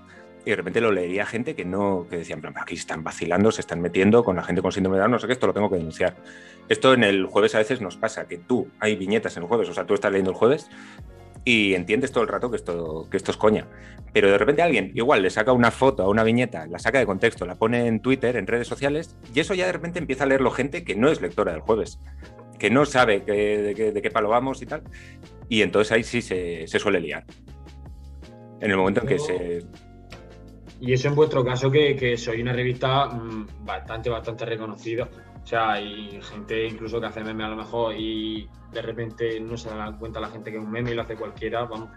[0.47, 3.51] y de repente lo leería gente que no, que decía, en plan, aquí están vacilando,
[3.51, 5.53] se están metiendo con la gente con síndrome de Down, no sé qué, esto lo
[5.53, 6.15] tengo que denunciar.
[6.69, 9.67] Esto en el jueves a veces nos pasa, que tú, hay viñetas en el jueves,
[9.67, 10.69] o sea, tú estás leyendo el jueves
[11.43, 13.67] y entiendes todo el rato que esto, que esto es coña.
[14.13, 17.05] Pero de repente alguien igual le saca una foto a una viñeta, la saca de
[17.05, 20.27] contexto, la pone en Twitter, en redes sociales, y eso ya de repente empieza a
[20.27, 21.99] leerlo gente que no es lectora del jueves,
[22.57, 24.83] que no sabe que- de, qué, de qué palo vamos y tal.
[25.49, 27.25] Y entonces ahí sí se, se suele liar.
[28.59, 29.65] En el momento en que se.
[30.79, 35.07] Y eso en vuestro caso, que, que soy una revista mm, bastante, bastante reconocida.
[35.43, 39.55] O sea, hay gente incluso que hace meme a lo mejor y de repente no
[39.57, 41.63] se da cuenta la gente que es un meme y lo hace cualquiera.
[41.65, 41.89] Vamos,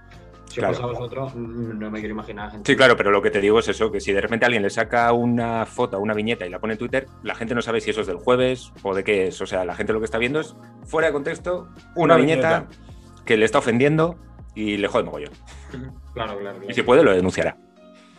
[0.47, 0.73] si Claro.
[0.73, 2.73] os pasa a vosotros, mm, no me quiero imaginar a gente.
[2.73, 4.71] Sí, claro, pero lo que te digo es eso, que si de repente alguien le
[4.71, 7.91] saca una foto, una viñeta y la pone en Twitter, la gente no sabe si
[7.91, 9.41] eso es del jueves o de qué es.
[9.41, 12.61] O sea, la gente lo que está viendo es, fuera de contexto, una, Una viñeta,
[12.61, 13.23] viñeta.
[13.27, 14.17] que le está ofendiendo
[14.55, 15.33] y le jode mogollón.
[16.15, 16.59] Claro, claro.
[16.59, 16.71] claro.
[16.71, 17.57] Y si puede, lo denunciará.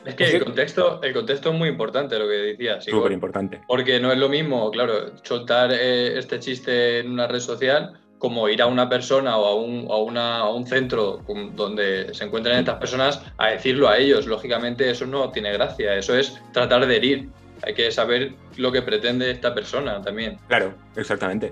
[0.05, 2.85] Es que el contexto, el contexto es muy importante, lo que decías.
[2.85, 3.61] Súper importante.
[3.67, 8.47] Porque no es lo mismo, claro, soltar eh, este chiste en una red social como
[8.49, 12.23] ir a una persona o a un, a una- a un centro con- donde se
[12.23, 14.27] encuentran estas personas a decirlo a ellos.
[14.27, 17.29] Lógicamente eso no tiene gracia, eso es tratar de herir.
[17.63, 20.37] Hay que saber lo que pretende esta persona también.
[20.47, 21.51] Claro, exactamente.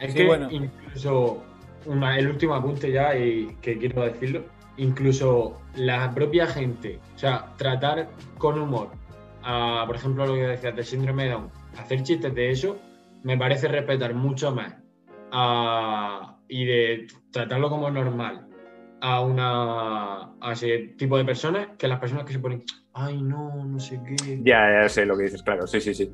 [0.00, 0.48] Es Sí, que bueno.
[0.50, 1.42] incluso
[1.86, 4.44] una- el último apunte ya y que quiero decirlo,
[4.78, 8.90] incluso la propia gente, o sea, tratar con humor,
[9.42, 12.76] a, por ejemplo, lo que decías del síndrome de Down, hacer chistes de eso,
[13.22, 14.74] me parece respetar mucho más
[15.32, 18.46] a- y de tratarlo como normal
[19.00, 22.64] a una a ese tipo de personas que las personas que se ponen,
[22.94, 24.40] ay no, no sé qué.
[24.42, 26.10] Ya, ya sé lo que dices, claro, sí, sí, sí.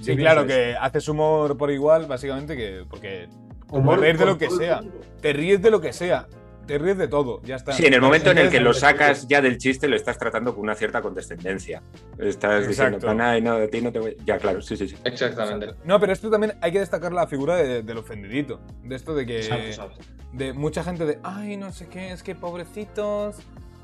[0.00, 3.28] Sí, claro, que haces humor por igual, básicamente, que porque
[3.70, 4.80] Humor reír de por lo que sea.
[5.20, 6.26] te ríes de lo que sea,
[6.68, 7.72] te ríes de todo, ya está.
[7.72, 10.54] Sí, en el momento en el que lo sacas ya del chiste, lo estás tratando
[10.54, 11.82] con una cierta condescendencia.
[12.18, 13.06] Estás diciendo, Exacto.
[13.08, 14.16] "Pana, y no, de ti no te voy.
[14.24, 14.96] Ya, claro, sí, sí, sí.
[15.04, 15.74] Exactamente.
[15.84, 18.60] No, pero esto también hay que destacar la figura de- del ofendidito.
[18.84, 19.40] De esto de que.
[19.40, 19.98] Exacto.
[20.32, 21.18] De mucha gente de.
[21.22, 23.36] Ay, no sé qué, es que pobrecitos.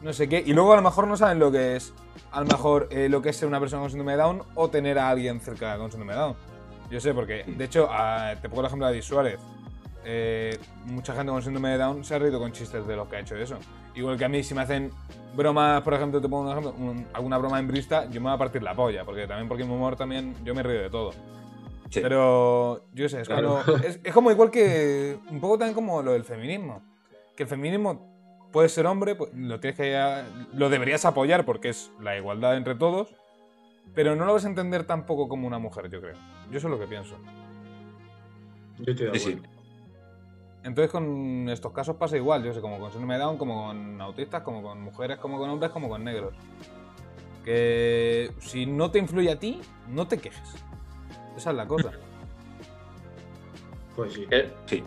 [0.03, 0.43] No sé qué.
[0.45, 1.95] Y luego a lo mejor no saben lo que es.
[2.31, 4.69] A lo mejor eh, lo que es ser una persona con síndrome de Down o
[4.69, 6.37] tener a alguien cerca con síndrome de Down.
[6.91, 7.45] Yo sé, porque.
[7.47, 9.41] De hecho, a- te pongo el ejemplo de David Suárez.
[10.05, 13.17] Eh, mucha gente con síndrome de Down se ha reído con chistes de los que
[13.17, 13.57] ha hecho eso.
[13.95, 14.91] Igual que a mí, si me hacen
[15.35, 18.35] bromas, por ejemplo, te pongo un ejemplo, un- alguna broma en brista, yo me voy
[18.35, 21.13] a partir la polla, porque también porque mi humor también, yo me río de todo.
[21.91, 22.01] Sí.
[22.03, 23.61] Pero, yo sé, es, Claro.
[23.65, 26.83] cuando- es, es como igual que, un poco también como lo del feminismo.
[27.37, 28.13] Que el feminismo
[28.53, 30.23] puede ser hombre, pues, lo tienes que,
[30.55, 33.15] lo deberías apoyar porque es la igualdad entre todos,
[33.95, 36.17] pero no lo vas a entender tampoco como una mujer, yo creo.
[36.51, 37.17] Yo eso es lo que pienso.
[38.81, 39.43] Yo estoy de Sí, sí.
[40.65, 44.01] Entonces con estos casos pasa igual, yo sé, como con síndrome de Down, como con
[44.01, 46.35] autistas, como con mujeres, como con hombres, como con negros.
[47.45, 50.55] Que si no te influye a ti, no te quejes.
[51.37, 51.93] Esa es la cosa.
[53.95, 54.27] Pues sí.
[54.31, 54.83] Eh, Sí.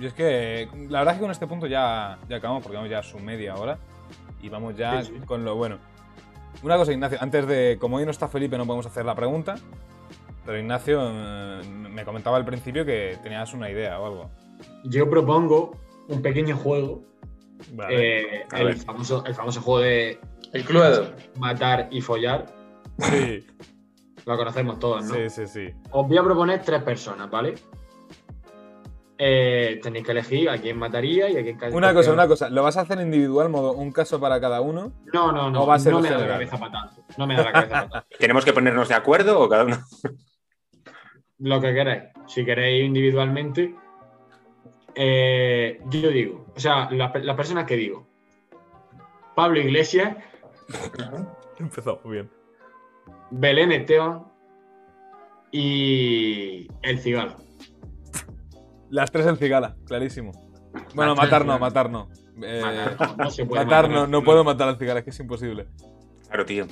[0.00, 2.90] Y es que la verdad es que con este punto ya, ya acabamos, porque vamos
[2.90, 3.78] ya a su media hora.
[4.42, 5.26] Y vamos ya Sí, sí.
[5.26, 5.78] con lo bueno.
[6.62, 9.54] Una cosa, Ignacio, antes de, como hoy no está Felipe, no podemos hacer la pregunta.
[10.44, 14.30] Pero Ignacio, eh, me comentaba al principio que tenías una idea o algo.
[14.84, 15.76] Yo propongo
[16.08, 17.02] un pequeño juego,
[17.72, 18.20] Vale.
[18.40, 20.18] eh, el, famoso, el famoso juego de
[20.52, 21.12] el Cluedo.
[21.38, 22.46] matar y follar.
[22.98, 23.46] Sí,
[24.26, 25.14] Lo conocemos todos, ¿no?
[25.14, 25.68] sí, sí, sí.
[25.90, 27.54] Os voy a proponer tres personas, ¿vale?
[29.18, 32.48] eh, tenéis que elegir a quién mataría y a quién Una cosa, una cosa.
[32.50, 34.92] ¿Lo vas a hacer individual, modo un caso para cada uno?
[35.12, 35.62] No, no, no.
[35.62, 37.02] ¿O va a ser no me da la cabeza para tanto.
[37.16, 38.08] No me da la cabeza para tanto.
[38.18, 39.78] ¿Tenemos que ponernos de acuerdo o cada uno?
[41.38, 42.02] Lo que queráis.
[42.26, 43.74] Si queréis individualmente,
[44.94, 48.06] eh, yo digo, o sea, las las personas que digo.
[49.34, 50.16] Pablo Iglesias,
[51.58, 52.30] Empezó muy bien.
[53.30, 54.24] Belén Esteban
[55.52, 57.36] y el cigala.
[58.90, 60.32] Las tres en cigala, clarísimo.
[60.94, 62.08] Bueno, matar no, matar no.
[62.42, 65.04] Eh, Matar, no, no se puede matar matar no, no puedo matar al cigala, es
[65.04, 65.68] que es imposible.
[66.26, 66.66] Claro, tío.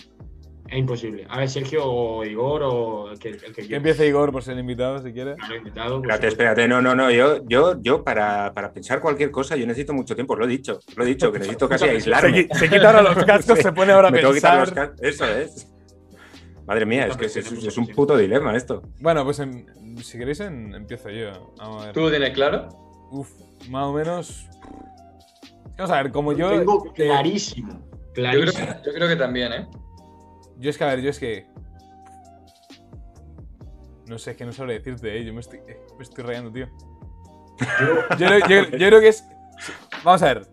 [0.72, 1.26] Es imposible.
[1.28, 4.98] A ver, Sergio o Igor o el que, el que empiece Igor por ser invitado,
[5.02, 5.34] si quiere.
[5.36, 6.66] Claro, invitado, pues, Espérate, espérate.
[6.68, 7.10] No, no, no.
[7.10, 10.34] Yo, yo, yo para, para pensar cualquier cosa, yo necesito mucho tiempo.
[10.34, 10.80] Lo he dicho.
[10.96, 12.48] Lo he dicho, que necesito casi Se, aislarme.
[12.48, 14.70] qui- se quita ahora los cascos, se pone ahora a Me tengo que quitar los
[14.70, 14.90] pensar.
[14.94, 15.68] cas- Eso es.
[16.66, 18.80] Madre mía, es que es, es- es un puto dilema esto.
[19.00, 19.42] Bueno, pues
[20.02, 21.52] si queréis em- empiezo yo.
[21.58, 21.94] Vamos a ver.
[21.94, 22.68] ¿Tú lo tienes claro?
[23.10, 23.28] Uf,
[23.68, 24.46] más o menos.
[25.76, 26.48] Vamos a ver, como yo.
[26.50, 27.72] Tengo eh, clarísimo.
[27.74, 27.78] Yo
[28.14, 28.66] creo, Clarísimo.
[28.86, 29.66] yo creo que también, ¿eh?
[30.58, 31.46] Yo es que, a ver, yo es que.
[34.06, 35.24] No sé, es que no sabré decirte, eh.
[35.24, 36.68] Yo me estoy, eh, me estoy rayando, tío.
[38.18, 39.24] Yo, creo- yo- yo creo que es.
[40.04, 40.46] Vamos a ver.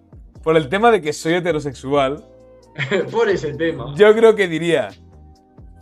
[0.43, 2.25] Por el tema de que soy heterosexual,
[3.11, 3.93] Por ese tema.
[3.95, 4.89] yo creo que diría.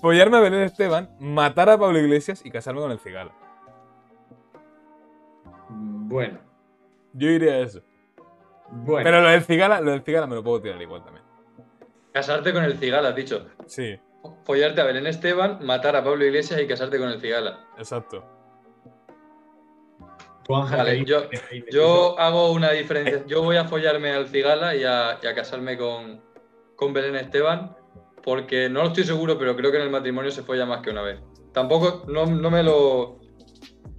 [0.02, 3.32] Follarme a Belén Esteban, matar a Pablo Iglesias y casarme con el cigala.
[5.70, 6.40] Bueno.
[7.14, 7.82] Yo diría eso.
[8.70, 9.04] Bueno.
[9.04, 11.26] Pero lo del cigala, lo del cigala me lo puedo tirar igual también.
[12.14, 13.48] Casarte con el cigala, has dicho.
[13.66, 14.00] Sí,
[14.46, 17.66] Follarte a Belén Esteban, matar a Pablo Iglesias y casarte con el cigala.
[17.78, 18.24] exacto.
[20.50, 21.24] Vale, yo-
[21.72, 23.24] Yo hago una diferencia.
[23.28, 26.22] Yo voy a follarme al cigala y a, y a casarme con,
[26.78, 27.76] con Belén Esteban
[28.24, 30.90] porque no lo estoy seguro, pero creo que en el matrimonio se folla más que
[30.92, 31.20] una vez.
[31.54, 33.20] Tampoco, no, no me lo...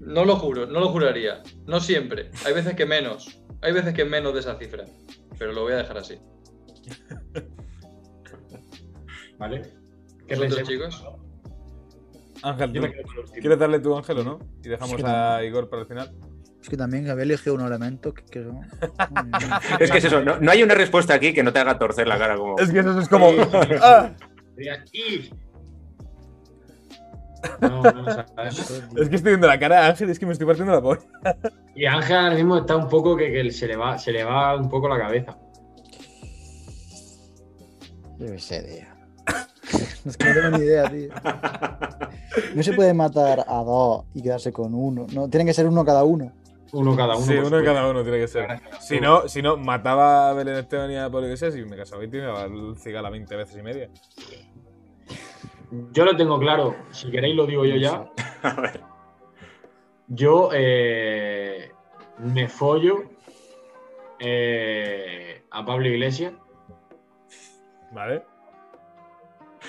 [0.00, 1.42] No lo juro, no lo juraría.
[1.66, 2.30] No siempre.
[2.46, 3.42] Hay veces que menos.
[3.62, 4.84] Hay veces que menos de esa cifra.
[5.38, 6.18] Pero lo voy a dejar así.
[9.38, 9.62] ¿Vale?
[10.28, 10.78] ¿Qué ¿Vosotros, pensáis?
[10.78, 11.04] chicos?
[12.42, 12.80] Ángel, ¿tú.
[13.40, 14.38] ¿quieres darle tu Ángel o no?
[14.62, 16.14] Y dejamos a Igor para el final.
[16.62, 18.60] Es que también había elegido un elemento que, que son-
[19.80, 20.22] Es que es eso.
[20.22, 22.58] No, no hay una respuesta aquí que no te haga torcer la cara como.
[22.58, 23.30] Es que eso es como.
[23.30, 23.38] Sí.
[23.80, 24.12] ¡Ah!
[24.92, 25.30] "Y".
[27.60, 28.26] No, no, o sea,
[28.96, 30.82] Es que estoy viendo la cara de Ángel y es que me estoy partiendo la
[30.82, 31.02] polla.
[31.74, 34.56] Y Ángel ahora mismo está un poco que, que se, le va, se le va
[34.56, 35.38] un poco la cabeza.
[38.18, 38.87] Yo qué sé, tío.
[40.04, 41.08] es que no tengo ni idea, tío.
[42.54, 45.06] No se puede matar a dos y quedarse con uno.
[45.12, 46.30] No, tienen que ser uno cada uno.
[46.72, 47.24] Uno cada uno.
[47.24, 47.64] sí, uno supuesto.
[47.64, 48.60] cada uno tiene que ser.
[48.80, 52.04] Si no, si no, mataba a Belén Esteban y a Pablo Iglesias y me casaba
[52.04, 53.88] y tiraba el cigala 20 veces y media.
[55.92, 56.76] Yo lo tengo claro.
[56.92, 58.08] Si queréis lo digo yo ya.
[58.42, 58.80] A ver.
[60.08, 61.70] Yo eh,
[62.18, 63.04] me follo
[64.18, 66.32] eh, a Pablo Iglesias.
[67.92, 68.22] ¿Vale?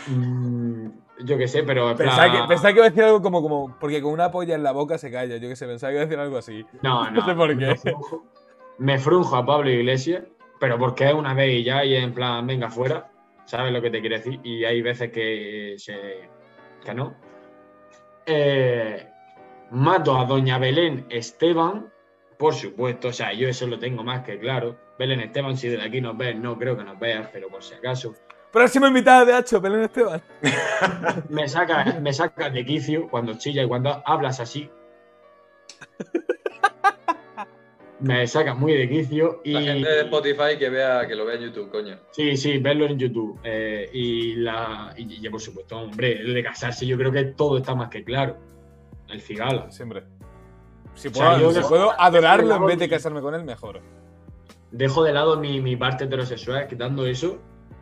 [0.07, 0.87] Mm,
[1.25, 3.41] yo qué sé, pero en Pensaba plan- que, pensaba que iba a decir algo como,
[3.41, 3.77] como.
[3.79, 5.37] Porque con una polla en la boca se calla.
[5.37, 6.65] Yo qué sé, pensaba que iba a decir algo así.
[6.81, 7.65] No, no, No sé por qué.
[7.67, 8.25] Me frunjo,
[8.77, 10.23] me frunjo a Pablo Iglesias,
[10.59, 13.11] pero porque es una vez y ya, y en plan, venga, fuera.
[13.45, 14.39] ¿Sabes lo que te quiero decir?
[14.43, 16.29] Y hay veces que, se,
[16.85, 17.15] que no.
[18.25, 19.07] Eh,
[19.71, 21.91] mato a Doña Belén Esteban,
[22.37, 24.77] por supuesto, o sea, yo eso lo tengo más que claro.
[24.99, 27.73] Belén Esteban, si desde aquí nos ves, no creo que nos veas, pero por si
[27.73, 28.13] acaso.
[28.51, 30.21] Próxima invitada de Hacho, Belén Esteban.
[31.29, 34.69] Me saca, me saca de quicio cuando chilla y cuando hablas así.
[38.01, 41.35] Me saca muy de quicio y La gente de Spotify que vea, que lo vea
[41.35, 41.97] en YouTube, coño.
[42.11, 43.37] sí, sí, verlo en YouTube.
[43.43, 47.57] Eh, y la y, y, por supuesto, hombre, el de casarse, yo creo que todo
[47.57, 48.37] está más que claro.
[49.09, 49.69] El cigala.
[49.69, 50.03] Siempre.
[50.95, 53.43] Si O puedo, sea, yo si dejo- puedo adorarlo en vez de casarme con él,
[53.43, 53.81] mejor.
[54.71, 57.37] Dejo de lado mi, mi parte heterosexual, quitando eso,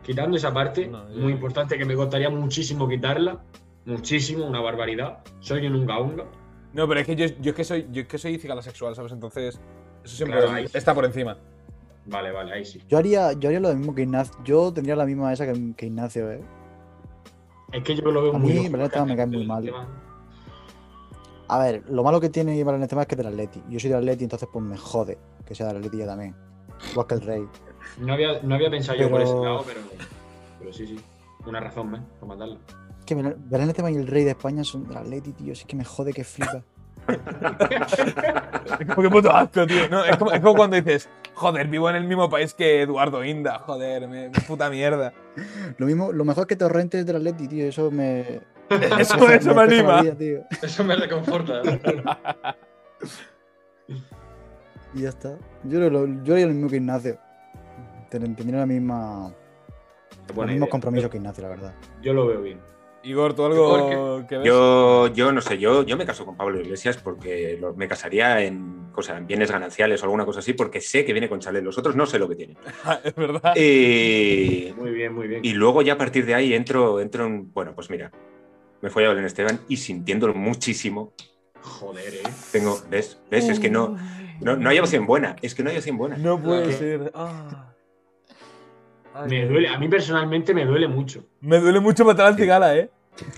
[0.08, 3.40] quitando esa parte, No, yo- muy importante que me costaría muchísimo quitarla,
[3.84, 5.18] muchísimo, una barbaridad.
[5.40, 6.24] Soy un unga unga.
[6.72, 8.94] No, pero es que yo, yo es que soy, yo es que soy cigala sexual,
[8.94, 9.12] ¿sabes?
[9.12, 9.60] Entonces,
[10.02, 10.78] eso siempre Claro, ahí sí.
[10.78, 11.36] está por encima.
[12.06, 12.80] Vale, vale, ahí sí.
[12.88, 14.34] Yo haría, yo haría lo mismo que Ignacio.
[14.44, 16.40] Yo tendría la misma esa que, que Ignacio, ¿eh?
[17.72, 19.62] Es que yo lo veo A muy mí, Belén Esteban me cae muy mal.
[19.62, 19.86] el tema-
[21.48, 23.62] A ver, lo malo que tiene Belén Esteban es que es del Atleti.
[23.68, 26.34] Yo soy del Atleti, entonces pues me jode que sea del Atleti ya también.
[26.92, 27.48] Igual que el Rey.
[27.98, 29.80] No había, no había pensado yo por ese Pero- lado, pero,
[30.58, 31.00] pero sí, sí.
[31.46, 32.00] Una razón, ¿eh?
[32.20, 32.58] Para matarla.
[33.00, 35.52] Es que Belén Esteban y el Rey de España son del Atleti, tío.
[35.52, 36.62] Es que me jode que flipa.
[37.08, 39.88] Es como que puto asco, tío.
[39.88, 43.24] No, es, como, es como cuando dices, joder, vivo en el mismo país que Eduardo
[43.24, 43.60] Inda.
[43.60, 45.14] Joder, me, puta mierda.
[45.78, 47.66] Lo mismo, lo mejor es que Torrente es del Atleti, tío.
[47.66, 48.40] Eso me.
[49.00, 50.02] Eso, eso me anima.
[50.02, 50.40] vida, tío.
[50.62, 51.62] Eso me reconforta.
[54.94, 55.36] Y ya está.
[55.64, 57.18] Yo lo- yo haría lo mismo que Ignacio.
[58.10, 59.32] Ten- Tendría la misma,
[60.28, 60.68] mismos idea.
[60.68, 61.74] compromisos que Ignacio, la verdad.
[62.02, 62.60] Yo lo veo bien.
[63.04, 64.46] Igor, ¿tú algo ¿Por que ves?
[64.46, 68.42] Yo, yo no sé, yo, yo me caso con Pablo Iglesias porque lo- me casaría
[68.42, 71.62] en, cosa, en bienes gananciales o alguna cosa así, porque sé que viene con chalet.
[71.62, 72.56] Los otros no sé lo que tienen.
[73.04, 73.54] es verdad.
[73.56, 75.44] Y, Muy bien, muy bien.
[75.44, 77.52] y luego ya a partir de ahí entro, entro en.
[77.52, 78.10] Bueno, pues mira,
[78.82, 81.12] me fue a Belén Esteban y sintiéndolo muchísimo,
[81.62, 82.22] Joder, eh.
[82.52, 82.78] tengo.
[82.90, 83.20] ¿Ves?
[83.30, 83.48] ¿Ves?
[83.48, 83.96] Es que no,
[84.40, 85.36] no, no hay opción buena.
[85.40, 86.16] Es que no hay opción buena.
[86.16, 86.72] No puede ¿Qué?
[86.72, 87.12] ser.
[87.14, 87.74] Ah.
[89.14, 91.24] Ay, Me duele, a mí personalmente me duele mucho.
[91.40, 92.90] Me duele mucho matar al cigala, ¿eh?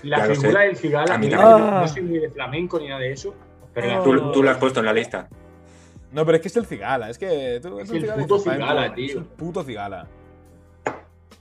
[0.03, 0.67] La lo figura sé.
[0.67, 3.33] del cigala, A mí yo no soy muy de flamenco ni nada de eso,
[3.73, 4.03] pero Oh.
[4.03, 5.27] Tú, tú lo has puesto en la lista.
[6.11, 7.09] No, pero es que es el cigala.
[7.09, 9.05] Es que tú Es un el cigala puto cigala, "Vale, tío".
[9.05, 10.07] Es el puto cigala.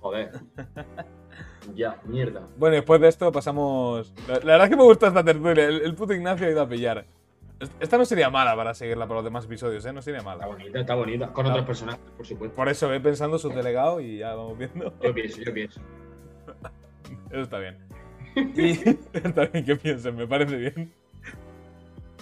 [0.01, 0.31] Joder.
[1.74, 2.43] ya, mierda.
[2.57, 4.14] Bueno, después de esto pasamos.
[4.26, 5.64] La, la verdad es que me gusta esta tertulia.
[5.66, 7.05] El, el puto Ignacio ha ido a pillar.
[7.61, 9.92] Es- Esta no sería mala para seguirla para los demás episodios, ¿eh?
[9.92, 10.46] No sería Está mala.
[10.46, 11.28] bonita, está bonita.
[11.32, 12.56] Con otros personajes, por supuesto.
[12.56, 14.92] Por eso ve pensando su delegado y ya vamos viendo.
[15.02, 15.80] Yo pienso, yo pienso.
[17.30, 17.76] Eso está bien.
[18.34, 18.70] Y
[19.12, 20.92] está bien que piensen, me parece bien.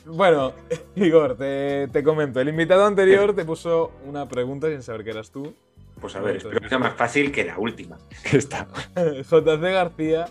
[0.06, 0.52] Bueno,
[0.96, 2.40] Igor, te, te comento.
[2.40, 5.54] El invitado anterior te puso una pregunta sin saber que eras tú.
[6.00, 7.98] Pues a ver, espero que sea más fácil que la última.
[8.30, 8.66] Que está.
[8.96, 10.26] JC García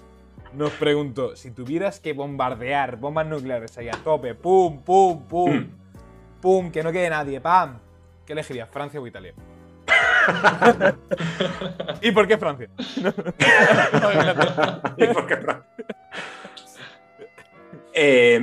[0.58, 5.72] nos preguntó: si tuvieras que bombardear bombas nucleares ahí a tope, pum, pum, pum, Mm.
[6.42, 7.80] pum, que no quede nadie, pam,
[8.26, 9.34] ¿qué elegirías, Francia o Italia?
[12.02, 12.70] ¿Y por qué Francia?
[14.98, 15.66] ¿Y por qué Francia?
[18.00, 18.40] Eh,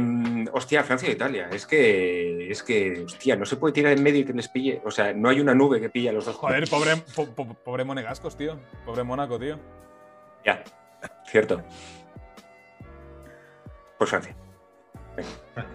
[0.53, 1.49] hostia, Francia e Italia.
[1.53, 4.81] Es que, es que, hostia, no se puede tirar en medio y que les pille.
[4.85, 6.35] O sea, no hay una nube que pille a los dos.
[6.35, 8.59] Joder, pobre, po- po- pobre Monegascos, tío.
[8.85, 9.59] Pobre Mónaco, tío.
[10.45, 10.65] Ya,
[11.27, 11.63] cierto.
[14.05, 14.37] Pues Francia.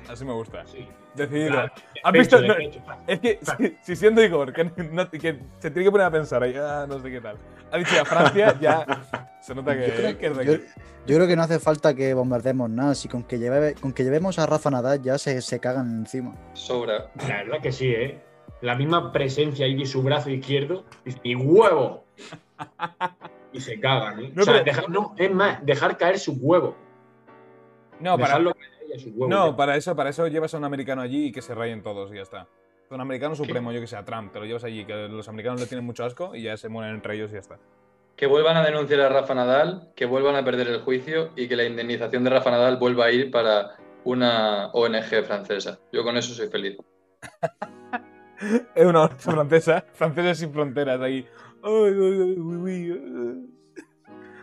[0.10, 0.66] Así me gusta.
[0.66, 0.88] Sí.
[1.16, 1.52] Decidido.
[1.52, 1.72] Claro,
[2.04, 2.42] ¿Has pecho, visto?
[2.42, 2.82] de No, pecho.
[3.08, 6.44] es que si, si siendo Igor, que, no- que se tiene que poner a pensar
[6.44, 7.38] ahí, ah, no sé qué tal.
[7.72, 8.86] Ha dicho ya Francia, ya
[9.42, 10.64] se nota que, Yo creo, que es de aquí.
[11.08, 12.94] yo creo que no hace falta que bombardemos nada.
[12.96, 16.36] Si con que, lleve- con que llevemos a Rafa Nadal ya se, se cagan encima.
[16.54, 17.10] Sobra.
[17.28, 18.22] La verdad que sí, ¿eh?
[18.62, 20.84] La misma presencia ahí de su brazo izquierdo.
[21.24, 22.04] Y huevo.
[23.52, 24.32] Y se cagan, ¿eh?
[24.36, 26.76] No, o sea, pero- dejar- no, es más, dejar caer su huevo.
[28.00, 28.54] No, para, a no
[29.74, 32.22] eso, para eso llevas a un americano allí y que se rayen todos y ya
[32.22, 32.48] está.
[32.90, 35.62] Un americano supremo, yo que sé, a Trump, te lo llevas allí, que los americanos
[35.62, 37.60] le tienen mucho asco y ya se mueren entre ellos y ya está.
[38.16, 41.56] Que vuelvan a denunciar a Rafa Nadal, que vuelvan a perder el juicio y que
[41.56, 45.80] la indemnización de Rafa Nadal vuelva a ir para una ONG francesa.
[45.92, 46.78] Yo con eso soy feliz.
[48.74, 51.28] Es una ONG francesa, franceses sin fronteras ahí.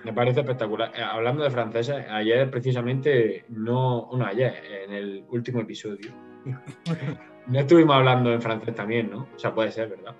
[0.07, 0.93] Me parece espectacular.
[0.95, 4.55] Eh, hablando de franceses, ayer precisamente, no, no ayer,
[4.85, 6.13] en el último episodio,
[7.49, 9.27] no estuvimos hablando en francés también, ¿no?
[9.35, 10.15] O sea, puede ser, ¿verdad?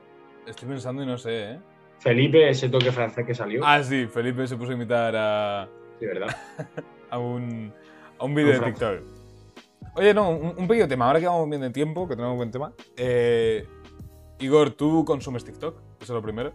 [0.45, 1.61] Estoy pensando y no sé, ¿eh?
[2.01, 5.69] Felipe, ese toque francés que salió, Ah, sí, Felipe se puso a imitar a,
[6.01, 6.37] sí, ¿verdad?
[7.11, 7.73] a un,
[8.19, 9.03] a un vídeo de TikTok.
[9.95, 11.07] Oye, no, un, un pequeño tema.
[11.07, 12.73] Ahora que vamos bien de tiempo, que tenemos un buen tema.
[12.97, 13.65] Eh,
[14.41, 15.77] Igor, ¿tú consumes TikTok?
[16.01, 16.53] Eso es lo primero.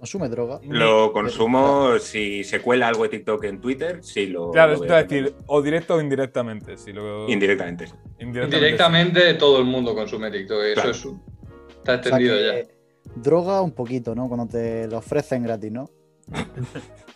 [0.00, 0.60] Consume droga.
[0.64, 4.50] Lo consumo si se cuela algo de TikTok en Twitter, sí lo.
[4.50, 6.78] Claro, lo a decir, o directo o indirectamente.
[6.78, 7.84] Si lo, Indirectamente.
[8.18, 8.56] indirectamente.
[8.56, 10.58] Directamente todo el mundo consume TikTok.
[10.62, 10.90] Eso Claro.
[10.90, 11.22] es un-
[11.68, 13.12] está O sea extendido que ya.
[13.22, 14.26] Droga un poquito, ¿no?
[14.28, 15.90] Cuando te lo ofrecen gratis, ¿no?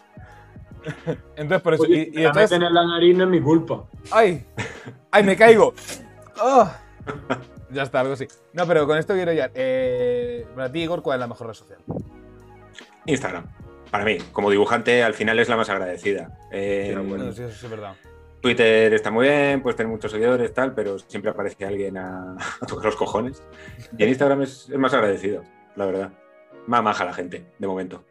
[1.37, 1.85] Entonces, por eso.
[1.85, 3.85] Oye, y, y entonces- meten en la nariz no es mi culpa.
[4.11, 4.45] ¡Ay!
[5.11, 5.73] ¡Ay, me caigo!
[6.39, 6.79] ¡Ah!
[7.71, 8.27] Ya está, algo así.
[8.53, 9.51] No, pero con esto quiero ya.
[9.55, 11.79] Eh, para ti, Igor, ¿cuál es la mejor red social?
[13.07, 13.47] Instagram.
[13.91, 16.37] Para mí, como dibujante, al final es la más agradecida.
[16.51, 17.95] Eh, Sí, bueno, Bueno, sí, eso es verdad.
[18.41, 22.67] Twitter está muy bien, puedes tener muchos seguidores, tal, pero siempre aparece alguien a, a
[22.67, 23.43] tocar los cojones.
[23.97, 25.43] Y en Instagram es, es más agradecido,
[25.77, 26.13] la verdad.
[26.67, 28.05] Más maja la gente, de momento.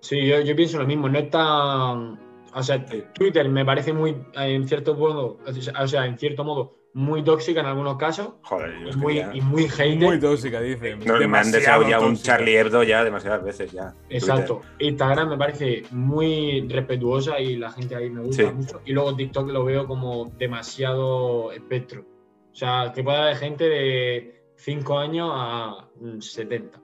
[0.00, 2.18] Sí, yo, yo pienso lo mismo, no es tan...
[2.54, 2.84] O sea,
[3.14, 5.38] Twitter me parece muy, en cierto modo,
[5.78, 9.30] o sea, en cierto modo, muy tóxica en algunos casos Joder, yo y muy, ya-
[9.34, 9.98] y muy hater.
[9.98, 10.96] Muy tóxica, dice.
[10.96, 12.16] no, me han deseado ya un.
[12.16, 13.94] Charlie Hebdo ya demasiadas veces ya.
[14.08, 14.62] Exacto.
[14.78, 18.48] Instagram me parece muy respetuosa y la gente ahí me gusta Sí.
[18.54, 18.80] mucho.
[18.86, 22.00] Y luego TikTok lo veo como demasiado espectro.
[22.50, 26.80] O sea, que pueda haber gente de 5 años a mm, 70.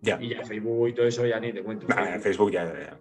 [0.00, 0.18] Ya.
[0.20, 1.86] Y ya Facebook y todo eso ya ni te cuento.
[1.86, 2.64] Nah, Facebook ya.
[2.64, 2.98] ya.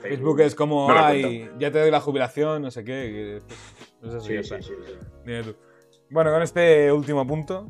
[0.00, 3.40] Facebook es como, No ay, ya te doy la jubilación, no sé qué.
[4.08, 4.62] Sé si Sí, ya sí, está.
[4.62, 4.92] sí, sí.
[5.24, 5.56] Dime tú.
[6.10, 7.68] Bueno, con este último punto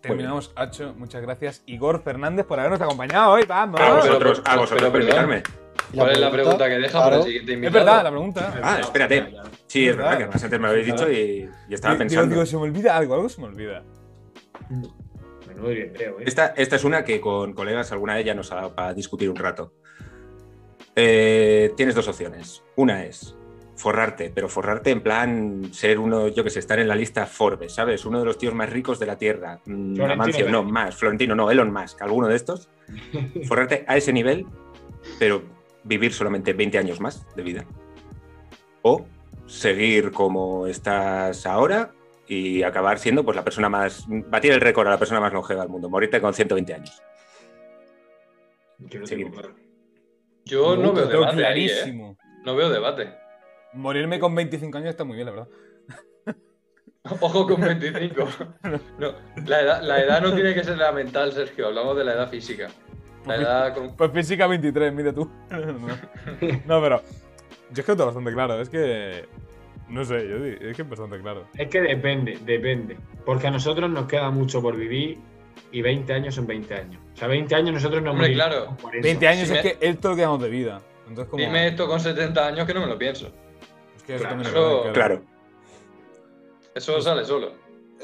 [0.00, 0.52] terminamos.
[0.56, 1.62] Hacho, muchas gracias.
[1.66, 3.44] Igor Fernández por habernos acompañado hoy.
[3.46, 3.80] ¡Vamos!
[3.80, 5.02] A vosotros, a pero- vosotros pero, por perdón.
[5.30, 5.42] invitarme.
[5.94, 7.84] ¿Cuál es la pregunta que deja para el siguiente es invitado?
[7.84, 8.54] verdad, la pregunta.
[8.62, 9.34] Ah, espérate.
[9.66, 12.34] Sí, es verdad, que más antes me lo habéis dicho y, y estaba pensando.
[12.34, 13.82] digo, se me olvida algo, algo se me olvida.
[15.48, 16.24] Menudo empleo, ¿eh?
[16.26, 19.28] Esta, esta es una que con colegas alguna de ellas nos ha dado para discutir
[19.30, 19.74] un rato.
[20.96, 22.62] Eh, tienes dos opciones.
[22.76, 23.36] Una es
[23.82, 27.74] forrarte, pero forrarte en plan ser uno, yo que sé, estar en la lista Forbes,
[27.74, 28.06] ¿sabes?
[28.06, 29.60] Uno de los tíos más ricos de la Tierra.
[29.64, 30.94] Mm, Florentino Amancio, no, más.
[30.94, 32.68] Florentino, no, Elon Musk, alguno de estos.
[33.48, 34.46] Forrarte a ese nivel,
[35.18, 35.42] pero
[35.82, 37.64] vivir solamente 20 años más de vida.
[38.82, 39.04] O
[39.46, 41.90] seguir como estás ahora
[42.28, 45.62] y acabar siendo pues la persona más, batir el récord a la persona más longeva
[45.62, 47.02] del mundo, morirte con 120 años.
[48.78, 49.00] Yo
[50.76, 50.84] no.
[50.84, 51.68] Yo veo debate ahí, ¿eh?
[51.68, 52.16] clarísimo.
[52.44, 53.21] No veo debate.
[53.74, 55.48] Morirme con 25 años está muy bien, la verdad.
[57.20, 58.28] Ojo con 25.
[58.98, 59.12] No,
[59.46, 61.66] la, edad, la edad no tiene que ser la mental, Sergio.
[61.68, 62.68] Hablamos de la edad física.
[63.26, 63.96] La edad con...
[63.96, 65.30] Pues física 23, mire tú.
[65.50, 65.88] no.
[66.66, 67.02] No, pero.
[67.70, 68.60] Yo es que tengo bastante claro.
[68.60, 69.26] Es que.
[69.88, 71.46] No sé, yo es que es bastante claro.
[71.56, 72.96] Es que depende, depende.
[73.24, 75.18] Porque a nosotros nos queda mucho por vivir
[75.70, 77.02] y 20 años son 20 años.
[77.14, 78.66] O sea, 20 años nosotros nos Hombre, morimos claro.
[78.66, 79.06] con 40.
[79.08, 80.80] 20 años Si es me- que es todo lo que damos de vida.
[81.08, 81.42] Entonces, como.
[81.42, 83.32] Dime esto con 70 años que no me lo pienso.
[84.12, 85.22] Que eso Claro, también es eso- verdad, Claro.
[86.74, 87.52] Eso sale solo.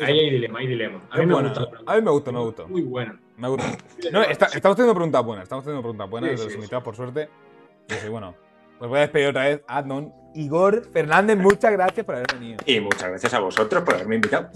[0.01, 1.03] Ahí hay dilema, hay dilema.
[1.11, 1.49] A mí me buena.
[1.51, 1.69] gusta.
[1.87, 2.67] A mí me gusta, me gusta.
[2.67, 3.21] Muy buena.
[3.37, 3.65] Me gusta.
[4.13, 5.43] No, está- estamos teniendo preguntas buenas.
[5.45, 7.29] Estamos teniendo preguntas buenas Sí, de los sí, invitados, por suerte.
[7.89, 8.35] Y sí, bueno.
[8.79, 11.37] Pues voy a despedir otra vez a don Igor Fernández.
[11.37, 12.59] Muchas gracias por haber venido.
[12.65, 14.51] Y muchas gracias a vosotros por haberme invitado.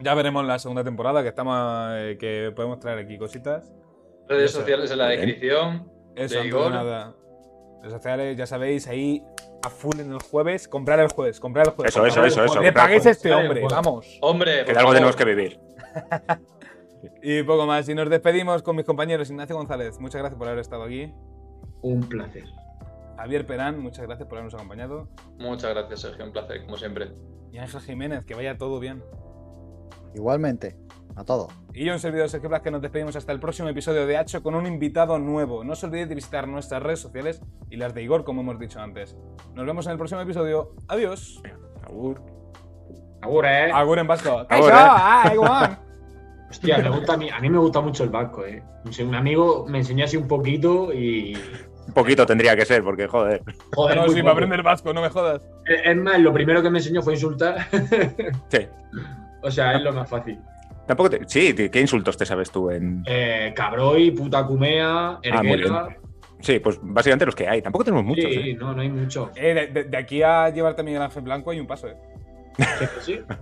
[0.00, 1.56] Ya veremos la segunda temporada que estamos
[1.94, 3.72] eh, que podemos traer aquí cositas.
[4.28, 5.90] Redes sociales en la descripción.
[6.14, 6.70] Eso, de Igor.
[6.70, 7.14] nada.
[7.86, 9.22] Redes sociales, ya sabéis, ahí
[9.62, 10.68] a full en el jueves.
[10.68, 11.94] Comprar el jueves, comprar el jueves.
[11.94, 12.60] Eso, eso, eso, eso.
[12.60, 13.72] Le paguéis a este hombre, jueves.
[13.72, 14.18] vamos.
[14.20, 15.60] Hombre, Que por de algo tenemos que vivir.
[17.22, 17.88] Y poco más.
[17.88, 19.30] Y nos despedimos con mis compañeros.
[19.30, 21.12] Ignacio González, muchas gracias por haber estado aquí.
[21.82, 22.44] Un placer.
[23.16, 25.08] Javier Perán, muchas gracias por habernos acompañado.
[25.38, 26.24] Muchas gracias, Sergio.
[26.24, 27.12] Un placer, como siempre.
[27.52, 29.02] Y Ángel Jiménez, que vaya todo bien.
[30.14, 30.76] Igualmente,
[31.14, 31.52] a todos.
[31.72, 34.42] Y yo, un servidor Sergio Blas, que nos despedimos hasta el próximo episodio de Hacho
[34.42, 35.64] con un invitado nuevo.
[35.64, 37.40] No os olvidéis de visitar nuestras redes sociales
[37.70, 39.16] y las de Igor, como hemos dicho antes.
[39.54, 40.74] Nos vemos en el próximo episodio.
[40.88, 41.42] Adiós.
[41.84, 42.20] Agur.
[43.22, 43.72] Ahora, ¿eh?
[43.72, 44.46] Agur en vasco.
[44.48, 44.74] Agur, eh.
[44.74, 45.78] ¡Ah, igual!
[46.50, 48.62] Hostia, me gusta a, mí, a mí me gusta mucho el vasco, ¿eh?
[49.00, 51.36] Un amigo me enseñó así un poquito y.
[51.88, 53.42] Un poquito tendría que ser, porque joder.
[53.74, 54.22] Joder, No, sí, poco.
[54.22, 55.42] para aprender vasco, no me jodas.
[55.66, 57.66] Es es más, lo primero que me enseñó fue insultar.
[58.48, 58.68] Sí.
[59.42, 60.38] o sea, es lo más fácil.
[60.86, 63.02] Tampoco te- Sí, ¿qué insultos te sabes tú en.?
[63.06, 65.96] Eh, cabroy, puta cumea, Ah, erguera.
[66.40, 67.62] Sí, pues básicamente los que hay.
[67.62, 68.24] Tampoco tenemos muchos.
[68.30, 68.54] sí, ¿eh?
[68.58, 69.30] no, no hay mucho.
[69.34, 71.96] Eh, de, aquí a llevarte a Miguel Ángel Blanco hay un paso, eh.
[73.00, 73.20] Sí.